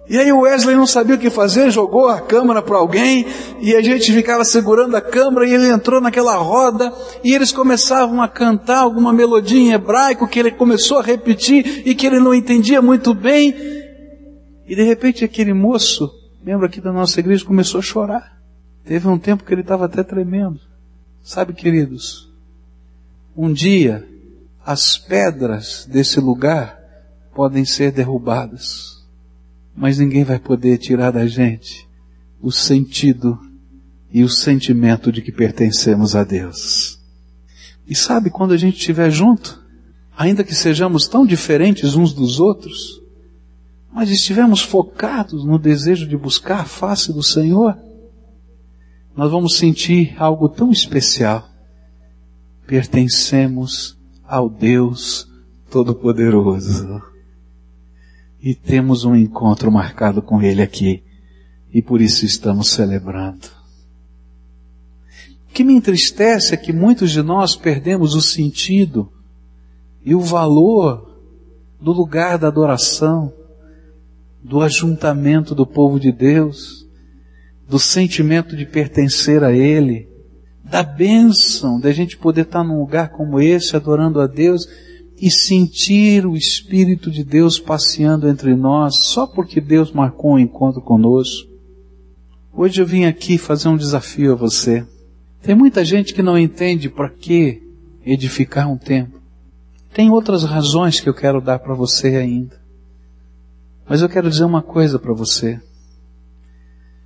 E 0.07 0.17
aí 0.17 0.31
o 0.33 0.41
Wesley 0.41 0.75
não 0.75 0.85
sabia 0.85 1.15
o 1.15 1.19
que 1.19 1.29
fazer, 1.29 1.71
jogou 1.71 2.09
a 2.09 2.19
câmera 2.19 2.61
para 2.61 2.77
alguém 2.77 3.25
e 3.61 3.73
a 3.73 3.81
gente 3.81 4.11
ficava 4.11 4.43
segurando 4.43 4.95
a 4.95 5.01
câmera 5.01 5.47
e 5.47 5.53
ele 5.53 5.69
entrou 5.69 6.01
naquela 6.01 6.35
roda 6.35 6.91
e 7.23 7.33
eles 7.33 7.53
começavam 7.53 8.21
a 8.21 8.27
cantar 8.27 8.79
alguma 8.79 9.13
melodia 9.13 9.57
em 9.57 9.71
hebraico 9.71 10.27
que 10.27 10.39
ele 10.39 10.51
começou 10.51 10.99
a 10.99 11.03
repetir 11.03 11.83
e 11.85 11.95
que 11.95 12.05
ele 12.05 12.19
não 12.19 12.33
entendia 12.33 12.81
muito 12.81 13.13
bem. 13.13 13.55
E 14.67 14.75
de 14.75 14.83
repente 14.83 15.23
aquele 15.23 15.53
moço, 15.53 16.11
membro 16.43 16.65
aqui 16.65 16.81
da 16.81 16.91
nossa 16.91 17.21
igreja, 17.21 17.45
começou 17.45 17.79
a 17.79 17.83
chorar. 17.83 18.37
Teve 18.83 19.07
um 19.07 19.17
tempo 19.17 19.45
que 19.45 19.53
ele 19.53 19.61
estava 19.61 19.85
até 19.85 20.03
tremendo. 20.03 20.59
Sabe, 21.23 21.53
queridos, 21.53 22.29
um 23.37 23.53
dia 23.53 24.05
as 24.65 24.97
pedras 24.97 25.87
desse 25.89 26.19
lugar 26.19 26.77
podem 27.33 27.63
ser 27.63 27.93
derrubadas 27.93 28.92
mas 29.75 29.97
ninguém 29.97 30.23
vai 30.23 30.39
poder 30.39 30.77
tirar 30.77 31.12
da 31.12 31.25
gente 31.25 31.88
o 32.41 32.51
sentido 32.51 33.39
e 34.12 34.23
o 34.23 34.29
sentimento 34.29 35.12
de 35.12 35.21
que 35.21 35.31
pertencemos 35.31 36.15
a 36.15 36.23
Deus. 36.23 36.99
E 37.88 37.95
sabe 37.95 38.29
quando 38.29 38.53
a 38.53 38.57
gente 38.57 38.77
estiver 38.77 39.09
junto, 39.09 39.62
ainda 40.15 40.43
que 40.43 40.53
sejamos 40.53 41.07
tão 41.07 41.25
diferentes 41.25 41.95
uns 41.95 42.13
dos 42.13 42.39
outros, 42.39 43.01
mas 43.91 44.09
estivermos 44.09 44.62
focados 44.62 45.43
no 45.43 45.57
desejo 45.57 46.07
de 46.07 46.17
buscar 46.17 46.62
a 46.62 46.65
face 46.65 47.12
do 47.12 47.23
Senhor, 47.23 47.77
nós 49.15 49.31
vamos 49.31 49.57
sentir 49.57 50.15
algo 50.17 50.49
tão 50.49 50.71
especial. 50.71 51.47
Pertencemos 52.65 53.97
ao 54.23 54.49
Deus 54.49 55.27
Todo-Poderoso 55.69 57.12
e 58.43 58.53
temos 58.53 59.06
um 59.06 59.15
encontro 59.15 59.71
marcado 59.71 60.21
com 60.21 60.41
Ele 60.41 60.62
aqui 60.62 61.01
e 61.73 61.82
por 61.82 62.01
isso 62.01 62.25
estamos 62.25 62.71
celebrando. 62.71 63.47
O 65.49 65.53
que 65.53 65.63
me 65.63 65.73
entristece 65.73 66.53
é 66.53 66.58
que 66.58 66.73
muitos 66.73 67.12
de 67.12 67.21
nós 67.21 67.56
perdemos 67.56 68.13
o 68.15 68.21
sentido 68.21 69.10
e 70.03 70.13
o 70.13 70.19
valor 70.19 71.10
do 71.79 71.93
lugar 71.93 72.38
da 72.38 72.49
adoração, 72.49 73.32
do 74.43 74.60
ajuntamento 74.60 75.56
do 75.56 75.65
povo 75.65 75.97
de 75.97 76.12
Deus, 76.12 76.86
do 77.65 77.79
sentimento 77.79 78.58
de 78.58 78.65
pertencer 78.65 79.41
a 79.41 79.53
Ele, 79.53 80.10
da 80.62 80.84
bênção 80.84 81.79
de 81.79 81.88
a 81.88 81.93
gente 81.93 82.17
poder 82.17 82.41
estar 82.41 82.63
num 82.63 82.79
lugar 82.79 83.10
como 83.10 83.39
esse, 83.39 83.73
adorando 83.73 84.19
a 84.19 84.27
Deus 84.27 84.67
e 85.23 85.31
sentir 85.31 86.25
o 86.25 86.36
Espírito 86.36 87.09
de 87.09 87.23
Deus 87.23 87.57
passeando 87.57 88.27
entre 88.27 88.53
nós 88.57 89.05
só 89.05 89.25
porque 89.25 89.62
Deus 89.62 89.89
marcou 89.89 90.33
um 90.33 90.39
encontro 90.39 90.81
conosco. 90.81 91.49
Hoje 92.51 92.81
eu 92.81 92.86
vim 92.86 93.05
aqui 93.05 93.38
fazer 93.38 93.69
um 93.69 93.77
desafio 93.77 94.33
a 94.33 94.36
você. 94.36 94.86
Tem 95.41 95.55
muita 95.55 95.86
gente 95.86 96.13
que 96.13 96.21
não 96.21 96.38
entende 96.38 96.89
para 96.89 97.07
que 97.07 97.63
edificar 98.05 98.69
um 98.69 98.77
templo. 98.77 99.21
Tem 99.93 100.12
outras 100.12 100.43
razões 100.43 100.99
que 100.99 101.07
eu 101.07 101.13
quero 101.13 101.39
dar 101.39 101.59
para 101.59 101.73
você 101.73 102.17
ainda. 102.17 102.59
Mas 103.88 104.01
eu 104.01 104.09
quero 104.09 104.29
dizer 104.29 104.43
uma 104.43 104.62
coisa 104.62 104.99
para 104.99 105.13
você. 105.13 105.57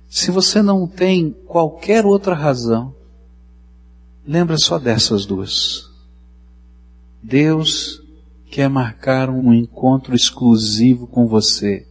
Se 0.08 0.32
você 0.32 0.60
não 0.60 0.88
tem 0.88 1.36
qualquer 1.46 2.04
outra 2.04 2.34
razão, 2.34 2.92
lembra 4.26 4.56
só 4.58 4.76
dessas 4.76 5.24
duas. 5.24 5.88
Deus 7.22 8.07
quer 8.50 8.68
marcar 8.68 9.30
um 9.30 9.52
encontro 9.52 10.14
exclusivo 10.14 11.06
com 11.06 11.26
você. 11.26 11.86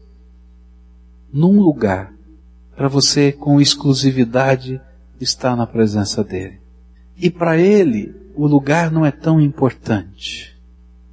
Num 1.31 1.59
lugar, 1.59 2.13
para 2.75 2.87
você 2.87 3.31
com 3.31 3.61
exclusividade 3.61 4.81
estar 5.19 5.55
na 5.55 5.65
presença 5.65 6.23
dele. 6.23 6.59
E 7.17 7.29
para 7.29 7.57
ele, 7.57 8.15
o 8.35 8.45
lugar 8.45 8.91
não 8.91 9.05
é 9.05 9.11
tão 9.11 9.41
importante, 9.41 10.55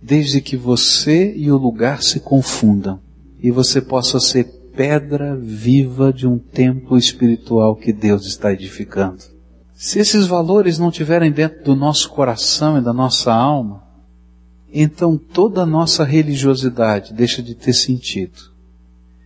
desde 0.02 0.40
que 0.40 0.56
você 0.56 1.34
e 1.34 1.50
o 1.50 1.56
lugar 1.56 2.02
se 2.02 2.20
confundam 2.20 3.00
e 3.40 3.50
você 3.50 3.80
possa 3.80 4.20
ser 4.20 4.44
pedra 4.74 5.36
viva 5.36 6.12
de 6.12 6.26
um 6.26 6.38
templo 6.38 6.98
espiritual 6.98 7.76
que 7.76 7.92
Deus 7.92 8.26
está 8.26 8.52
edificando. 8.52 9.22
Se 9.74 9.98
esses 9.98 10.26
valores 10.26 10.78
não 10.78 10.88
estiverem 10.88 11.30
dentro 11.30 11.64
do 11.64 11.76
nosso 11.76 12.10
coração 12.10 12.78
e 12.78 12.80
da 12.80 12.92
nossa 12.92 13.32
alma, 13.32 13.82
então 14.82 15.16
toda 15.16 15.62
a 15.62 15.66
nossa 15.66 16.02
religiosidade 16.02 17.14
deixa 17.14 17.40
de 17.40 17.54
ter 17.54 17.72
sentido. 17.72 18.52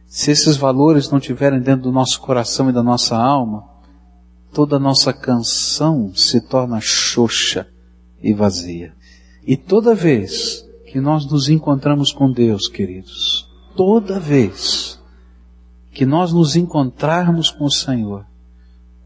Se 0.07 0.31
esses 0.31 0.57
valores 0.57 1.11
não 1.11 1.19
estiverem 1.19 1.61
dentro 1.61 1.85
do 1.85 1.93
nosso 1.93 2.21
coração 2.21 2.69
e 2.69 2.73
da 2.73 2.83
nossa 2.83 3.17
alma, 3.17 3.65
toda 4.53 4.77
a 4.77 4.79
nossa 4.79 5.13
canção 5.13 6.15
se 6.15 6.41
torna 6.41 6.81
xoxa 6.81 7.67
e 8.23 8.35
vazia. 8.35 8.93
E 9.47 9.57
toda 9.57 9.95
vez 9.95 10.67
que 10.87 11.01
nós 11.01 11.25
nos 11.25 11.49
encontramos 11.49 12.13
com 12.13 12.31
Deus, 12.31 12.69
queridos, 12.69 13.49
toda 13.75 14.21
vez 14.21 14.99
que 15.93 16.05
nós 16.05 16.33
nos 16.33 16.57
encontrarmos 16.57 17.51
com 17.51 17.65
o 17.65 17.73
Senhor, 17.73 18.27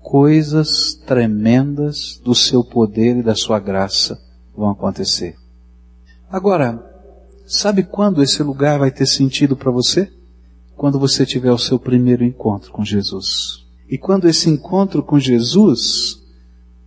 coisas 0.01 0.95
tremendas 1.07 2.21
do 2.25 2.35
seu 2.35 2.65
poder 2.65 3.17
e 3.17 3.23
da 3.23 3.35
sua 3.35 3.61
graça 3.61 4.21
vão 4.57 4.71
acontecer. 4.71 5.42
Agora, 6.33 6.83
sabe 7.47 7.83
quando 7.83 8.23
esse 8.23 8.43
lugar 8.43 8.79
vai 8.79 8.91
ter 8.91 9.05
sentido 9.05 9.55
para 9.55 9.71
você? 9.71 10.11
Quando 10.75 10.99
você 10.99 11.27
tiver 11.27 11.53
o 11.53 11.59
seu 11.59 11.79
primeiro 11.79 12.25
encontro 12.25 12.73
com 12.73 12.83
Jesus. 12.83 13.67
E 13.87 13.99
quando 13.99 14.27
esse 14.27 14.49
encontro 14.49 15.03
com 15.03 15.21
Jesus 15.21 16.19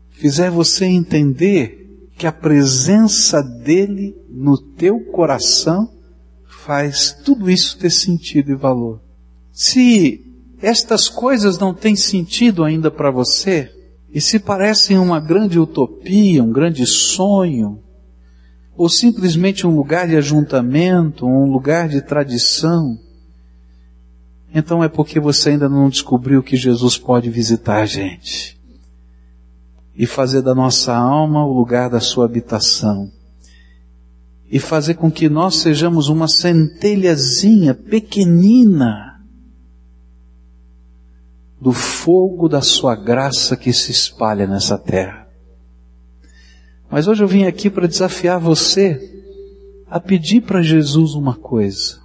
fizer 0.09 0.49
você 0.49 0.85
entender 0.85 2.09
que 2.17 2.25
a 2.25 2.31
presença 2.31 3.43
dele 3.43 4.15
no 4.27 4.57
teu 4.57 4.99
coração 5.11 5.93
faz 6.65 7.15
tudo 7.23 7.47
isso 7.47 7.77
ter 7.77 7.91
sentido 7.91 8.51
e 8.51 8.55
valor. 8.55 8.99
Se 9.51 10.25
estas 10.59 11.07
coisas 11.07 11.59
não 11.59 11.71
têm 11.71 11.95
sentido 11.95 12.63
ainda 12.63 12.89
para 12.89 13.11
você, 13.11 13.71
e 14.11 14.19
se 14.19 14.39
parecem 14.39 14.97
uma 14.97 15.19
grande 15.19 15.59
utopia, 15.59 16.41
um 16.41 16.51
grande 16.51 16.87
sonho, 16.87 17.84
ou 18.77 18.89
simplesmente 18.89 19.65
um 19.65 19.75
lugar 19.75 20.07
de 20.07 20.15
ajuntamento, 20.15 21.25
um 21.25 21.51
lugar 21.51 21.87
de 21.87 22.01
tradição, 22.01 22.99
então 24.53 24.83
é 24.83 24.87
porque 24.87 25.19
você 25.19 25.49
ainda 25.49 25.67
não 25.67 25.89
descobriu 25.89 26.41
que 26.41 26.55
Jesus 26.55 26.97
pode 26.97 27.29
visitar 27.29 27.81
a 27.81 27.85
gente 27.85 28.57
e 29.95 30.05
fazer 30.05 30.41
da 30.41 30.55
nossa 30.55 30.95
alma 30.95 31.45
o 31.45 31.51
lugar 31.51 31.89
da 31.89 31.99
sua 31.99 32.25
habitação 32.25 33.11
e 34.49 34.59
fazer 34.59 34.93
com 34.93 35.11
que 35.11 35.27
nós 35.27 35.57
sejamos 35.57 36.07
uma 36.07 36.27
centelhazinha 36.27 37.73
pequenina 37.73 39.21
do 41.59 41.73
fogo 41.73 42.47
da 42.47 42.61
sua 42.61 42.95
graça 42.95 43.57
que 43.57 43.73
se 43.73 43.91
espalha 43.91 44.45
nessa 44.45 44.77
terra. 44.77 45.24
Mas 46.89 47.07
hoje 47.07 47.23
eu 47.23 47.27
vim 47.27 47.45
aqui 47.45 47.69
para 47.69 47.87
desafiar 47.87 48.39
você 48.39 49.11
a 49.89 49.99
pedir 49.99 50.41
para 50.41 50.61
Jesus 50.61 51.13
uma 51.13 51.35
coisa. 51.35 51.99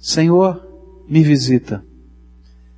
Senhor, 0.00 0.64
me 1.08 1.22
visita. 1.22 1.84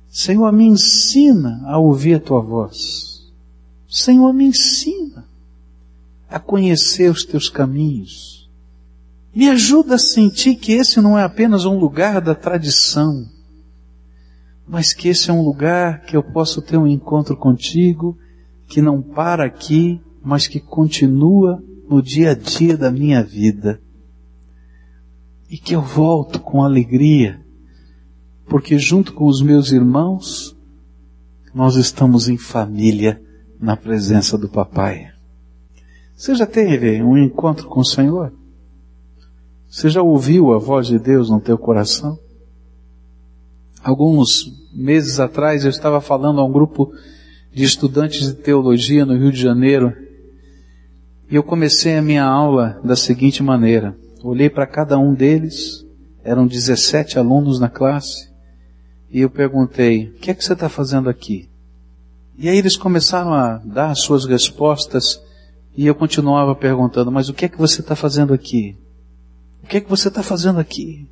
Senhor, 0.07 0.51
me 0.51 0.65
ensina 0.65 1.61
a 1.65 1.77
ouvir 1.77 2.15
a 2.15 2.19
tua 2.19 2.41
voz. 2.41 3.31
Senhor, 3.87 4.33
me 4.33 4.45
ensina 4.45 5.25
a 6.29 6.39
conhecer 6.39 7.09
os 7.09 7.23
teus 7.23 7.49
caminhos. 7.49 8.49
Me 9.33 9.47
ajuda 9.49 9.95
a 9.95 9.99
sentir 9.99 10.55
que 10.55 10.73
esse 10.73 11.01
não 11.01 11.17
é 11.17 11.23
apenas 11.23 11.65
um 11.65 11.77
lugar 11.77 12.19
da 12.19 12.33
tradição, 12.33 13.27
mas 14.67 14.93
que 14.93 15.07
esse 15.07 15.29
é 15.29 15.33
um 15.33 15.43
lugar 15.43 16.01
que 16.01 16.15
eu 16.15 16.23
posso 16.23 16.61
ter 16.61 16.77
um 16.77 16.87
encontro 16.87 17.35
contigo, 17.35 18.17
que 18.67 18.81
não 18.81 19.01
para 19.01 19.45
aqui, 19.45 20.01
mas 20.23 20.47
que 20.47 20.59
continua 20.59 21.63
no 21.89 22.01
dia 22.01 22.31
a 22.31 22.35
dia 22.35 22.77
da 22.77 22.91
minha 22.91 23.23
vida. 23.23 23.81
E 25.49 25.57
que 25.57 25.75
eu 25.75 25.81
volto 25.81 26.39
com 26.39 26.63
alegria 26.63 27.39
porque 28.49 28.79
junto 28.79 29.13
com 29.13 29.27
os 29.27 29.41
meus 29.41 29.71
irmãos, 29.71 30.57
nós 31.53 31.75
estamos 31.75 32.27
em 32.27 32.35
família 32.35 33.21
na 33.59 33.77
presença 33.77 34.37
do 34.37 34.49
Papai. 34.49 35.11
Você 36.15 36.33
já 36.33 36.47
teve 36.47 37.01
um 37.03 37.17
encontro 37.17 37.67
com 37.67 37.81
o 37.81 37.85
Senhor? 37.85 38.33
Você 39.69 39.87
já 39.87 40.01
ouviu 40.01 40.51
a 40.51 40.57
voz 40.57 40.87
de 40.87 40.97
Deus 40.97 41.29
no 41.29 41.39
teu 41.39 41.57
coração? 41.57 42.17
Alguns 43.83 44.51
meses 44.73 45.19
atrás 45.19 45.63
eu 45.63 45.69
estava 45.69 46.01
falando 46.01 46.41
a 46.41 46.43
um 46.43 46.51
grupo 46.51 46.91
de 47.53 47.63
estudantes 47.63 48.27
de 48.27 48.33
teologia 48.33 49.05
no 49.05 49.15
Rio 49.15 49.31
de 49.31 49.39
Janeiro 49.39 49.95
e 51.29 51.35
eu 51.35 51.43
comecei 51.43 51.95
a 51.95 52.01
minha 52.01 52.23
aula 52.23 52.79
da 52.83 52.95
seguinte 52.95 53.43
maneira. 53.43 53.95
Olhei 54.23 54.49
para 54.49 54.65
cada 54.65 54.97
um 54.97 55.13
deles, 55.13 55.85
eram 56.23 56.47
17 56.47 57.19
alunos 57.19 57.59
na 57.59 57.69
classe, 57.69 58.29
e 59.11 59.21
eu 59.21 59.29
perguntei: 59.29 60.07
o 60.07 60.13
que 60.13 60.31
é 60.31 60.33
que 60.33 60.43
você 60.43 60.53
está 60.53 60.67
fazendo 60.67 61.09
aqui? 61.09 61.47
E 62.37 62.49
aí 62.49 62.57
eles 62.57 62.75
começaram 62.75 63.33
a 63.33 63.57
dar 63.57 63.91
as 63.91 63.99
suas 63.99 64.25
respostas 64.25 65.21
e 65.75 65.85
eu 65.85 65.93
continuava 65.93 66.55
perguntando: 66.55 67.11
mas 67.11 67.29
o 67.29 67.33
que 67.33 67.45
é 67.45 67.49
que 67.49 67.57
você 67.57 67.81
está 67.81 67.95
fazendo 67.95 68.33
aqui? 68.33 68.75
O 69.63 69.67
que 69.67 69.77
é 69.77 69.81
que 69.81 69.89
você 69.89 70.07
está 70.07 70.23
fazendo 70.23 70.59
aqui? 70.59 71.07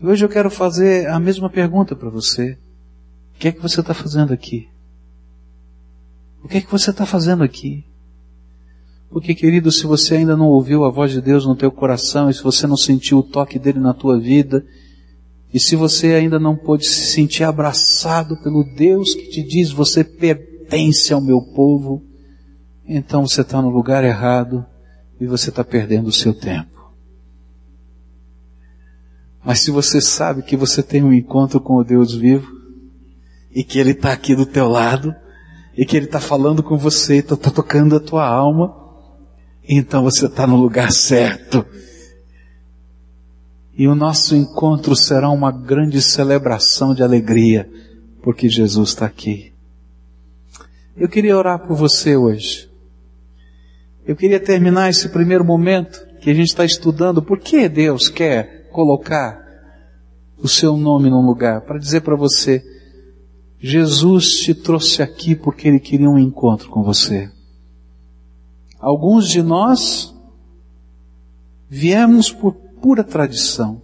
E 0.00 0.06
hoje 0.06 0.24
eu 0.24 0.28
quero 0.28 0.50
fazer 0.50 1.06
a 1.08 1.20
mesma 1.20 1.48
pergunta 1.48 1.94
para 1.94 2.10
você. 2.10 2.58
O 3.34 3.38
que 3.38 3.48
é 3.48 3.52
que 3.52 3.60
você 3.60 3.80
está 3.80 3.94
fazendo 3.94 4.32
aqui? 4.32 4.68
O 6.42 6.48
que 6.48 6.58
é 6.58 6.60
que 6.60 6.70
você 6.70 6.90
está 6.90 7.06
fazendo 7.06 7.44
aqui? 7.44 7.84
Porque, 9.12 9.34
querido, 9.34 9.70
se 9.70 9.86
você 9.86 10.16
ainda 10.16 10.34
não 10.34 10.46
ouviu 10.46 10.84
a 10.84 10.90
voz 10.90 11.12
de 11.12 11.20
Deus 11.20 11.44
no 11.44 11.54
teu 11.54 11.70
coração 11.70 12.30
e 12.30 12.34
se 12.34 12.42
você 12.42 12.66
não 12.66 12.78
sentiu 12.78 13.18
o 13.18 13.22
toque 13.22 13.58
dele 13.58 13.78
na 13.78 13.92
tua 13.92 14.18
vida, 14.18 14.64
e 15.52 15.60
se 15.60 15.76
você 15.76 16.14
ainda 16.14 16.40
não 16.40 16.56
pôde 16.56 16.86
se 16.86 17.12
sentir 17.12 17.44
abraçado 17.44 18.38
pelo 18.38 18.64
Deus 18.64 19.14
que 19.14 19.28
te 19.28 19.42
diz 19.42 19.70
você 19.70 20.02
pertence 20.02 21.12
ao 21.12 21.20
meu 21.20 21.42
povo, 21.42 22.02
então 22.88 23.26
você 23.26 23.42
está 23.42 23.60
no 23.60 23.68
lugar 23.68 24.02
errado 24.02 24.64
e 25.20 25.26
você 25.26 25.50
está 25.50 25.62
perdendo 25.62 26.06
o 26.06 26.12
seu 26.12 26.32
tempo. 26.32 26.70
Mas 29.44 29.60
se 29.60 29.70
você 29.70 30.00
sabe 30.00 30.42
que 30.42 30.56
você 30.56 30.82
tem 30.82 31.02
um 31.02 31.12
encontro 31.12 31.60
com 31.60 31.76
o 31.76 31.84
Deus 31.84 32.14
vivo 32.14 32.50
e 33.54 33.62
que 33.62 33.78
Ele 33.78 33.90
está 33.90 34.10
aqui 34.10 34.34
do 34.34 34.46
teu 34.46 34.68
lado 34.68 35.14
e 35.76 35.84
que 35.84 35.98
Ele 35.98 36.06
está 36.06 36.20
falando 36.20 36.62
com 36.62 36.78
você, 36.78 37.16
está 37.16 37.36
tocando 37.36 37.94
a 37.94 38.00
tua 38.00 38.26
alma, 38.26 38.81
então 39.68 40.02
você 40.02 40.26
está 40.26 40.46
no 40.46 40.56
lugar 40.56 40.92
certo 40.92 41.64
e 43.74 43.88
o 43.88 43.94
nosso 43.94 44.36
encontro 44.36 44.94
será 44.94 45.30
uma 45.30 45.50
grande 45.50 46.02
celebração 46.02 46.94
de 46.94 47.02
alegria, 47.02 47.68
porque 48.22 48.48
Jesus 48.48 48.90
está 48.90 49.06
aqui. 49.06 49.52
Eu 50.96 51.08
queria 51.08 51.36
orar 51.36 51.58
por 51.66 51.74
você 51.74 52.16
hoje. 52.16 52.70
Eu 54.06 54.14
queria 54.14 54.38
terminar 54.38 54.90
esse 54.90 55.08
primeiro 55.08 55.44
momento 55.44 56.06
que 56.20 56.30
a 56.30 56.34
gente 56.34 56.48
está 56.48 56.64
estudando, 56.64 57.22
por 57.22 57.38
que 57.40 57.68
Deus 57.68 58.08
quer 58.08 58.68
colocar 58.70 59.40
o 60.38 60.48
seu 60.48 60.76
nome 60.76 61.08
num 61.08 61.24
lugar, 61.24 61.62
para 61.62 61.78
dizer 61.78 62.00
para 62.02 62.16
você, 62.16 62.62
Jesus 63.58 64.40
te 64.40 64.54
trouxe 64.54 65.02
aqui 65.02 65.34
porque 65.36 65.68
Ele 65.68 65.78
queria 65.78 66.10
um 66.10 66.18
encontro 66.18 66.68
com 66.68 66.82
você. 66.82 67.30
Alguns 68.82 69.28
de 69.28 69.44
nós 69.44 70.12
viemos 71.70 72.32
por 72.32 72.52
pura 72.82 73.04
tradição. 73.04 73.80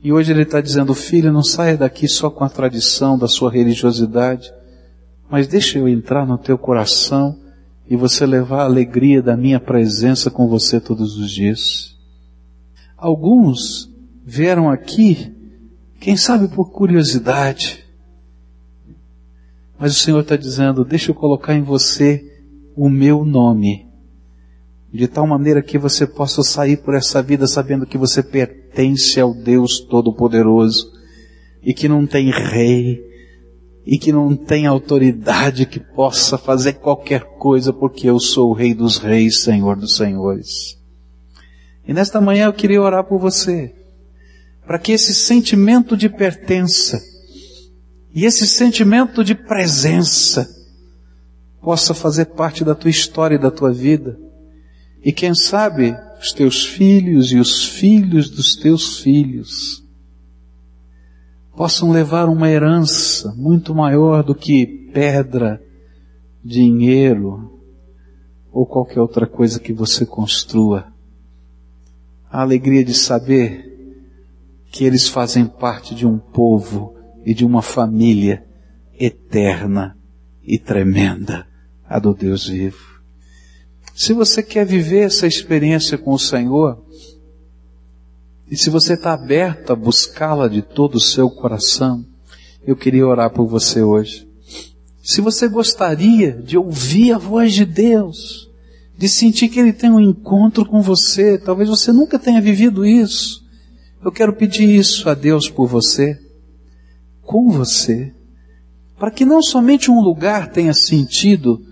E 0.00 0.12
hoje 0.12 0.30
ele 0.30 0.42
está 0.42 0.60
dizendo, 0.60 0.94
filho, 0.94 1.32
não 1.32 1.42
saia 1.42 1.76
daqui 1.76 2.06
só 2.06 2.30
com 2.30 2.44
a 2.44 2.48
tradição 2.48 3.18
da 3.18 3.26
sua 3.26 3.50
religiosidade, 3.50 4.54
mas 5.28 5.48
deixa 5.48 5.80
eu 5.80 5.88
entrar 5.88 6.24
no 6.24 6.38
teu 6.38 6.56
coração 6.56 7.36
e 7.90 7.96
você 7.96 8.24
levar 8.24 8.60
a 8.60 8.66
alegria 8.66 9.20
da 9.20 9.36
minha 9.36 9.58
presença 9.58 10.30
com 10.30 10.46
você 10.46 10.78
todos 10.78 11.18
os 11.18 11.28
dias. 11.28 11.96
Alguns 12.96 13.92
vieram 14.24 14.70
aqui, 14.70 15.34
quem 15.98 16.16
sabe 16.16 16.46
por 16.46 16.70
curiosidade, 16.70 17.84
mas 19.76 19.96
o 19.96 19.98
Senhor 19.98 20.20
está 20.20 20.36
dizendo, 20.36 20.84
deixa 20.84 21.10
eu 21.10 21.14
colocar 21.14 21.54
em 21.54 21.62
você 21.62 22.24
o 22.76 22.88
meu 22.88 23.24
nome 23.24 23.85
de 24.96 25.06
tal 25.06 25.26
maneira 25.26 25.62
que 25.62 25.78
você 25.78 26.06
possa 26.06 26.42
sair 26.42 26.78
por 26.78 26.94
essa 26.94 27.22
vida 27.22 27.46
sabendo 27.46 27.86
que 27.86 27.98
você 27.98 28.22
pertence 28.22 29.20
ao 29.20 29.34
Deus 29.34 29.80
Todo-Poderoso 29.80 30.90
e 31.62 31.74
que 31.74 31.88
não 31.88 32.06
tem 32.06 32.30
rei 32.30 33.04
e 33.84 33.98
que 33.98 34.10
não 34.10 34.34
tem 34.34 34.66
autoridade 34.66 35.66
que 35.66 35.78
possa 35.78 36.36
fazer 36.36 36.74
qualquer 36.74 37.22
coisa 37.38 37.72
porque 37.72 38.08
eu 38.08 38.18
sou 38.18 38.50
o 38.50 38.52
Rei 38.52 38.74
dos 38.74 38.98
Reis, 38.98 39.42
Senhor 39.42 39.76
dos 39.76 39.94
Senhores. 39.94 40.76
E 41.86 41.92
nesta 41.92 42.20
manhã 42.20 42.46
eu 42.46 42.52
queria 42.52 42.82
orar 42.82 43.04
por 43.04 43.20
você, 43.20 43.72
para 44.66 44.78
que 44.78 44.90
esse 44.90 45.14
sentimento 45.14 45.96
de 45.96 46.08
pertença 46.08 47.00
e 48.12 48.24
esse 48.24 48.46
sentimento 48.46 49.22
de 49.22 49.34
presença 49.34 50.48
possa 51.60 51.94
fazer 51.94 52.26
parte 52.26 52.64
da 52.64 52.74
tua 52.74 52.90
história 52.90 53.36
e 53.36 53.40
da 53.40 53.50
tua 53.50 53.72
vida. 53.72 54.25
E 55.06 55.12
quem 55.12 55.36
sabe 55.36 55.96
os 56.20 56.32
teus 56.32 56.66
filhos 56.66 57.30
e 57.30 57.38
os 57.38 57.64
filhos 57.64 58.28
dos 58.28 58.56
teus 58.56 58.98
filhos 58.98 59.86
possam 61.54 61.92
levar 61.92 62.28
uma 62.28 62.50
herança 62.50 63.32
muito 63.36 63.72
maior 63.72 64.24
do 64.24 64.34
que 64.34 64.66
pedra, 64.92 65.62
dinheiro 66.44 67.56
ou 68.50 68.66
qualquer 68.66 68.98
outra 68.98 69.28
coisa 69.28 69.60
que 69.60 69.72
você 69.72 70.04
construa. 70.04 70.92
A 72.28 72.42
alegria 72.42 72.84
de 72.84 72.92
saber 72.92 73.64
que 74.72 74.84
eles 74.84 75.06
fazem 75.08 75.46
parte 75.46 75.94
de 75.94 76.04
um 76.04 76.18
povo 76.18 76.96
e 77.24 77.32
de 77.32 77.44
uma 77.44 77.62
família 77.62 78.44
eterna 78.98 79.96
e 80.42 80.58
tremenda 80.58 81.46
a 81.88 82.00
do 82.00 82.12
Deus 82.12 82.48
vivo. 82.48 82.95
Se 83.96 84.12
você 84.12 84.42
quer 84.42 84.66
viver 84.66 85.06
essa 85.06 85.26
experiência 85.26 85.96
com 85.96 86.12
o 86.12 86.18
Senhor, 86.18 86.84
e 88.46 88.54
se 88.54 88.68
você 88.68 88.92
está 88.92 89.14
aberto 89.14 89.72
a 89.72 89.74
buscá-la 89.74 90.48
de 90.48 90.60
todo 90.60 90.96
o 90.96 91.00
seu 91.00 91.30
coração, 91.30 92.04
eu 92.66 92.76
queria 92.76 93.06
orar 93.06 93.30
por 93.30 93.46
você 93.46 93.80
hoje. 93.82 94.28
Se 95.02 95.22
você 95.22 95.48
gostaria 95.48 96.32
de 96.32 96.58
ouvir 96.58 97.12
a 97.12 97.18
voz 97.18 97.54
de 97.54 97.64
Deus, 97.64 98.50
de 98.98 99.08
sentir 99.08 99.48
que 99.48 99.58
Ele 99.58 99.72
tem 99.72 99.90
um 99.90 99.98
encontro 99.98 100.66
com 100.66 100.82
você, 100.82 101.38
talvez 101.38 101.66
você 101.66 101.90
nunca 101.90 102.18
tenha 102.18 102.42
vivido 102.42 102.84
isso, 102.84 103.46
eu 104.04 104.12
quero 104.12 104.34
pedir 104.34 104.68
isso 104.68 105.08
a 105.08 105.14
Deus 105.14 105.48
por 105.48 105.66
você, 105.66 106.20
com 107.22 107.48
você, 107.48 108.12
para 108.98 109.10
que 109.10 109.24
não 109.24 109.42
somente 109.42 109.90
um 109.90 110.02
lugar 110.02 110.52
tenha 110.52 110.74
sentido 110.74 111.65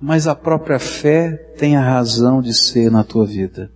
mas 0.00 0.26
a 0.26 0.34
própria 0.34 0.78
fé 0.78 1.32
tem 1.58 1.76
a 1.76 1.82
razão 1.82 2.40
de 2.40 2.54
ser 2.54 2.90
na 2.90 3.02
tua 3.02 3.26
vida. 3.26 3.70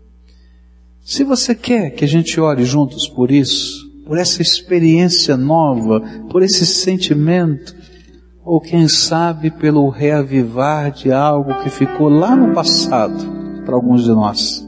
Se 1.05 1.25
você 1.25 1.55
quer 1.55 1.91
que 1.91 2.05
a 2.05 2.09
gente 2.09 2.41
ore 2.41 2.65
juntos 2.65 3.09
por 3.09 3.31
isso, 3.31 3.91
por 4.07 4.19
essa 4.19 4.41
experiência 4.41 5.37
nova, 5.37 6.01
por 6.31 6.43
esse 6.43 6.65
sentimento, 6.65 7.75
ou 8.45 8.61
quem 8.61 8.89
sabe 8.89 9.51
pelo 9.51 9.89
reavivar 9.89 10.91
de 10.93 11.13
algo 11.13 11.63
que 11.63 11.71
ficou 11.71 12.09
lá 12.09 12.35
no 12.35 12.55
passado 12.55 13.15
para 13.65 13.75
alguns 13.75 14.05
de 14.05 14.11
nós. 14.11 14.67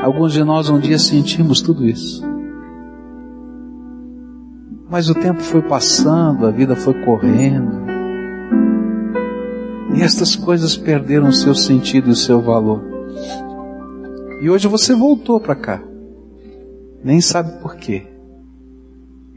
Alguns 0.00 0.32
de 0.32 0.44
nós 0.44 0.68
um 0.68 0.78
dia 0.78 0.98
sentimos 0.98 1.60
tudo 1.60 1.86
isso. 1.86 2.22
Mas 4.88 5.10
o 5.10 5.14
tempo 5.14 5.40
foi 5.40 5.62
passando, 5.62 6.46
a 6.46 6.50
vida 6.50 6.76
foi 6.76 6.94
correndo, 7.04 7.95
e 9.96 10.02
estas 10.02 10.36
coisas 10.36 10.76
perderam 10.76 11.32
seu 11.32 11.54
sentido 11.54 12.10
e 12.10 12.16
seu 12.16 12.40
valor. 12.40 12.82
E 14.42 14.50
hoje 14.50 14.68
você 14.68 14.94
voltou 14.94 15.40
para 15.40 15.54
cá. 15.54 15.82
Nem 17.02 17.20
sabe 17.20 17.60
por 17.62 17.76
quê. 17.76 18.06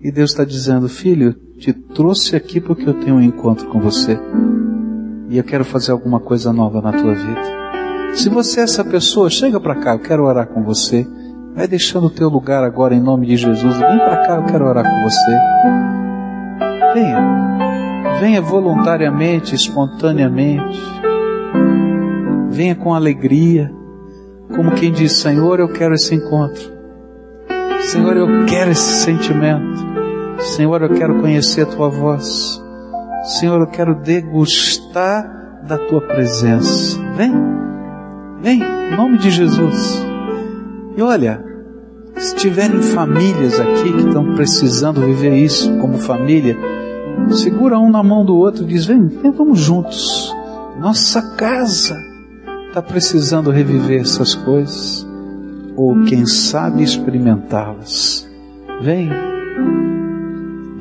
E 0.04 0.12
Deus 0.12 0.32
está 0.32 0.44
dizendo, 0.44 0.90
filho, 0.90 1.34
te 1.58 1.72
trouxe 1.72 2.36
aqui 2.36 2.60
porque 2.60 2.88
eu 2.88 2.94
tenho 2.94 3.16
um 3.16 3.22
encontro 3.22 3.68
com 3.68 3.80
você. 3.80 4.20
E 5.30 5.38
eu 5.38 5.44
quero 5.44 5.64
fazer 5.64 5.92
alguma 5.92 6.20
coisa 6.20 6.52
nova 6.52 6.82
na 6.82 6.92
tua 6.92 7.14
vida. 7.14 7.60
Se 8.16 8.28
você 8.28 8.62
é 8.62 8.64
essa 8.64 8.84
pessoa, 8.84 9.30
chega 9.30 9.60
para 9.60 9.76
cá, 9.76 9.94
eu 9.94 10.00
quero 10.00 10.26
orar 10.26 10.48
com 10.48 10.64
você. 10.64 11.08
Vai 11.56 11.68
deixando 11.68 12.08
o 12.08 12.10
teu 12.10 12.28
lugar 12.28 12.64
agora 12.64 12.94
em 12.94 13.02
nome 13.02 13.28
de 13.28 13.38
Jesus. 13.38 13.78
Vem 13.78 13.98
para 14.00 14.28
cá, 14.28 14.36
eu 14.36 14.46
quero 14.46 14.66
orar 14.66 14.84
com 14.84 15.04
você. 15.04 15.38
Venha. 16.94 17.69
Venha 18.20 18.42
voluntariamente, 18.42 19.56
espontaneamente. 19.56 20.80
Venha 22.50 22.76
com 22.76 22.94
alegria, 22.94 23.72
como 24.54 24.72
quem 24.72 24.92
diz: 24.92 25.14
Senhor, 25.14 25.60
eu 25.60 25.70
quero 25.70 25.94
esse 25.94 26.14
encontro. 26.14 26.80
Senhor, 27.80 28.18
eu 28.18 28.46
quero 28.46 28.72
esse 28.72 29.06
sentimento. 29.06 29.88
Senhor, 30.40 30.82
eu 30.82 30.90
quero 30.90 31.20
conhecer 31.22 31.62
a 31.62 31.66
tua 31.66 31.90
voz. 31.90 32.62
Senhor, 33.24 33.60
eu 33.62 33.68
quero 33.68 33.96
degustar 33.96 35.62
da 35.66 35.78
tua 35.78 36.02
presença. 36.02 37.00
Vem, 37.16 37.34
vem, 38.42 38.62
em 38.62 38.96
nome 38.96 39.18
de 39.18 39.30
Jesus. 39.30 40.06
E 40.96 41.02
olha, 41.02 41.44
se 42.16 42.36
tiverem 42.36 42.82
famílias 42.82 43.60
aqui 43.60 43.94
que 43.94 44.08
estão 44.08 44.34
precisando 44.34 45.02
viver 45.02 45.36
isso 45.36 45.78
como 45.78 45.98
família, 45.98 46.58
segura 47.32 47.80
um 47.80 47.90
na 47.90 48.04
mão 48.04 48.26
do 48.26 48.36
outro 48.36 48.64
e 48.64 48.68
diz: 48.68 48.86
vem, 48.86 49.08
vem, 49.08 49.32
vamos 49.32 49.60
juntos. 49.60 50.36
Nossa 50.80 51.36
casa 51.36 51.98
está 52.68 52.82
precisando 52.82 53.52
reviver 53.52 54.02
essas 54.02 54.36
coisas, 54.36 55.06
ou 55.76 56.04
quem 56.04 56.26
sabe 56.26 56.84
experimentá-las. 56.84 58.28
Vem, 58.82 59.10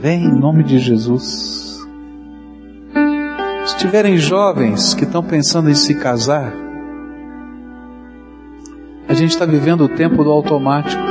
vem 0.01 0.25
em 0.25 0.33
nome 0.33 0.63
de 0.63 0.79
Jesus. 0.79 1.79
Se 3.67 3.77
tiverem 3.79 4.17
jovens 4.17 4.95
que 4.95 5.05
estão 5.05 5.23
pensando 5.23 5.69
em 5.69 5.75
se 5.75 5.95
casar, 5.95 6.53
a 9.09 9.15
gente 9.15 9.31
está 9.31 9.47
vivendo 9.47 9.85
o 9.85 9.89
tempo 9.89 10.23
do 10.23 10.31
automático. 10.31 11.08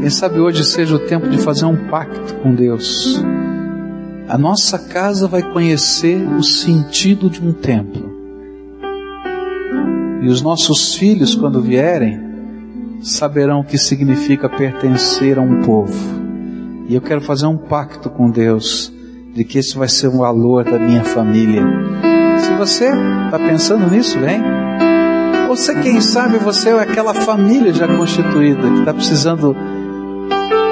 Quem 0.00 0.08
sabe 0.08 0.40
hoje 0.40 0.64
seja 0.64 0.96
o 0.96 0.98
tempo 0.98 1.28
de 1.28 1.36
fazer 1.36 1.66
um 1.66 1.76
pacto 1.90 2.34
com 2.36 2.54
Deus. 2.54 3.22
A 4.26 4.38
nossa 4.38 4.78
casa 4.78 5.28
vai 5.28 5.42
conhecer 5.42 6.26
o 6.38 6.42
sentido 6.42 7.28
de 7.28 7.44
um 7.46 7.52
templo. 7.52 8.10
E 10.22 10.28
os 10.28 10.40
nossos 10.40 10.94
filhos, 10.94 11.34
quando 11.34 11.60
vierem, 11.60 12.18
saberão 13.02 13.60
o 13.60 13.64
que 13.64 13.76
significa 13.76 14.48
pertencer 14.48 15.38
a 15.38 15.42
um 15.42 15.60
povo. 15.60 15.94
E 16.88 16.94
eu 16.94 17.02
quero 17.02 17.20
fazer 17.20 17.46
um 17.46 17.58
pacto 17.58 18.08
com 18.08 18.30
Deus 18.30 18.90
de 19.34 19.44
que 19.44 19.58
esse 19.58 19.76
vai 19.76 19.88
ser 19.88 20.08
o 20.08 20.16
valor 20.16 20.64
da 20.64 20.78
minha 20.78 21.04
família. 21.04 21.62
Se 22.38 22.54
você 22.54 22.86
está 22.86 23.38
pensando 23.38 23.90
nisso, 23.90 24.18
vem. 24.18 24.40
Você, 25.46 25.74
quem 25.82 26.00
sabe, 26.00 26.38
você 26.38 26.70
é 26.70 26.80
aquela 26.80 27.12
família 27.12 27.74
já 27.74 27.86
constituída 27.86 28.62
que 28.62 28.78
está 28.78 28.94
precisando 28.94 29.54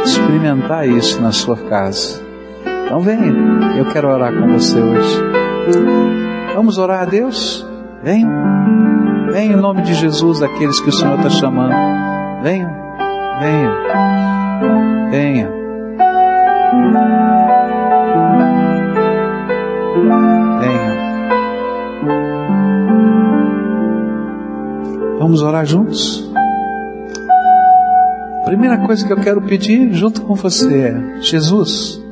experimentar 0.08 0.88
isso 0.88 1.20
na 1.20 1.32
sua 1.32 1.56
casa. 1.56 2.20
Então 2.84 3.00
venha, 3.00 3.32
eu 3.76 3.84
quero 3.86 4.08
orar 4.08 4.32
com 4.32 4.48
você 4.52 4.80
hoje. 4.80 5.22
Vamos 6.54 6.78
orar 6.78 7.02
a 7.02 7.04
Deus? 7.04 7.66
Venha. 8.02 8.28
Venha 9.30 9.52
em 9.52 9.56
nome 9.56 9.82
de 9.82 9.94
Jesus, 9.94 10.42
aqueles 10.42 10.80
que 10.80 10.88
o 10.88 10.92
Senhor 10.92 11.16
está 11.16 11.28
chamando. 11.28 11.74
Venha, 12.42 12.68
venha, 13.40 13.70
venha. 15.10 15.48
Venha. 20.60 20.98
Vamos 25.18 25.42
orar 25.42 25.66
juntos? 25.66 26.27
Primeira 28.48 28.78
coisa 28.78 29.06
que 29.06 29.12
eu 29.12 29.18
quero 29.18 29.42
pedir 29.42 29.92
junto 29.92 30.22
com 30.22 30.34
você 30.34 30.88
é: 30.88 31.20
Jesus, 31.20 32.02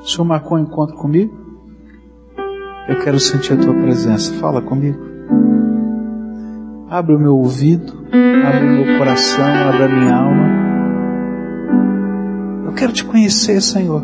o 0.00 0.06
Senhor 0.06 0.24
marcou 0.24 0.58
um 0.58 0.62
encontro 0.62 0.96
comigo? 0.96 1.32
Eu 2.88 2.98
quero 3.00 3.20
sentir 3.20 3.52
a 3.52 3.56
tua 3.56 3.74
presença. 3.74 4.32
Fala 4.34 4.60
comigo. 4.60 4.98
Abre 6.90 7.14
o 7.14 7.18
meu 7.18 7.36
ouvido, 7.36 7.92
abre 8.46 8.64
o 8.64 8.70
meu 8.70 8.98
coração, 8.98 9.44
abre 9.44 9.84
a 9.84 9.88
minha 9.88 10.16
alma. 10.16 10.48
Eu 12.66 12.72
quero 12.72 12.92
te 12.92 13.04
conhecer, 13.04 13.60
Senhor. 13.60 14.02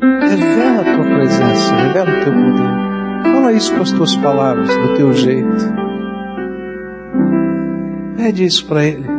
Revela 0.00 0.80
a 0.80 0.96
tua 0.96 1.04
presença, 1.04 1.74
revela 1.76 2.10
o 2.10 2.24
teu 2.24 2.32
poder. 2.32 3.32
Fala 3.32 3.52
isso 3.52 3.74
com 3.74 3.82
as 3.82 3.92
tuas 3.92 4.16
palavras, 4.16 4.68
do 4.76 4.94
teu 4.96 5.12
jeito. 5.12 5.72
Pede 8.16 8.44
isso 8.44 8.66
para 8.66 8.84
Ele. 8.84 9.15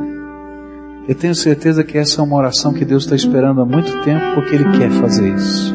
Eu 1.08 1.16
tenho 1.16 1.34
certeza 1.34 1.86
que 1.86 1.98
essa 1.98 2.20
é 2.20 2.24
uma 2.24 2.36
oração 2.36 2.74
que 2.74 2.84
Deus 2.84 3.04
está 3.04 3.16
esperando 3.16 3.62
há 3.62 3.66
muito 3.66 4.04
tempo, 4.04 4.36
porque 4.36 4.56
Ele 4.56 4.78
quer 4.78 4.92
fazer 4.92 5.34
isso. 5.34 5.74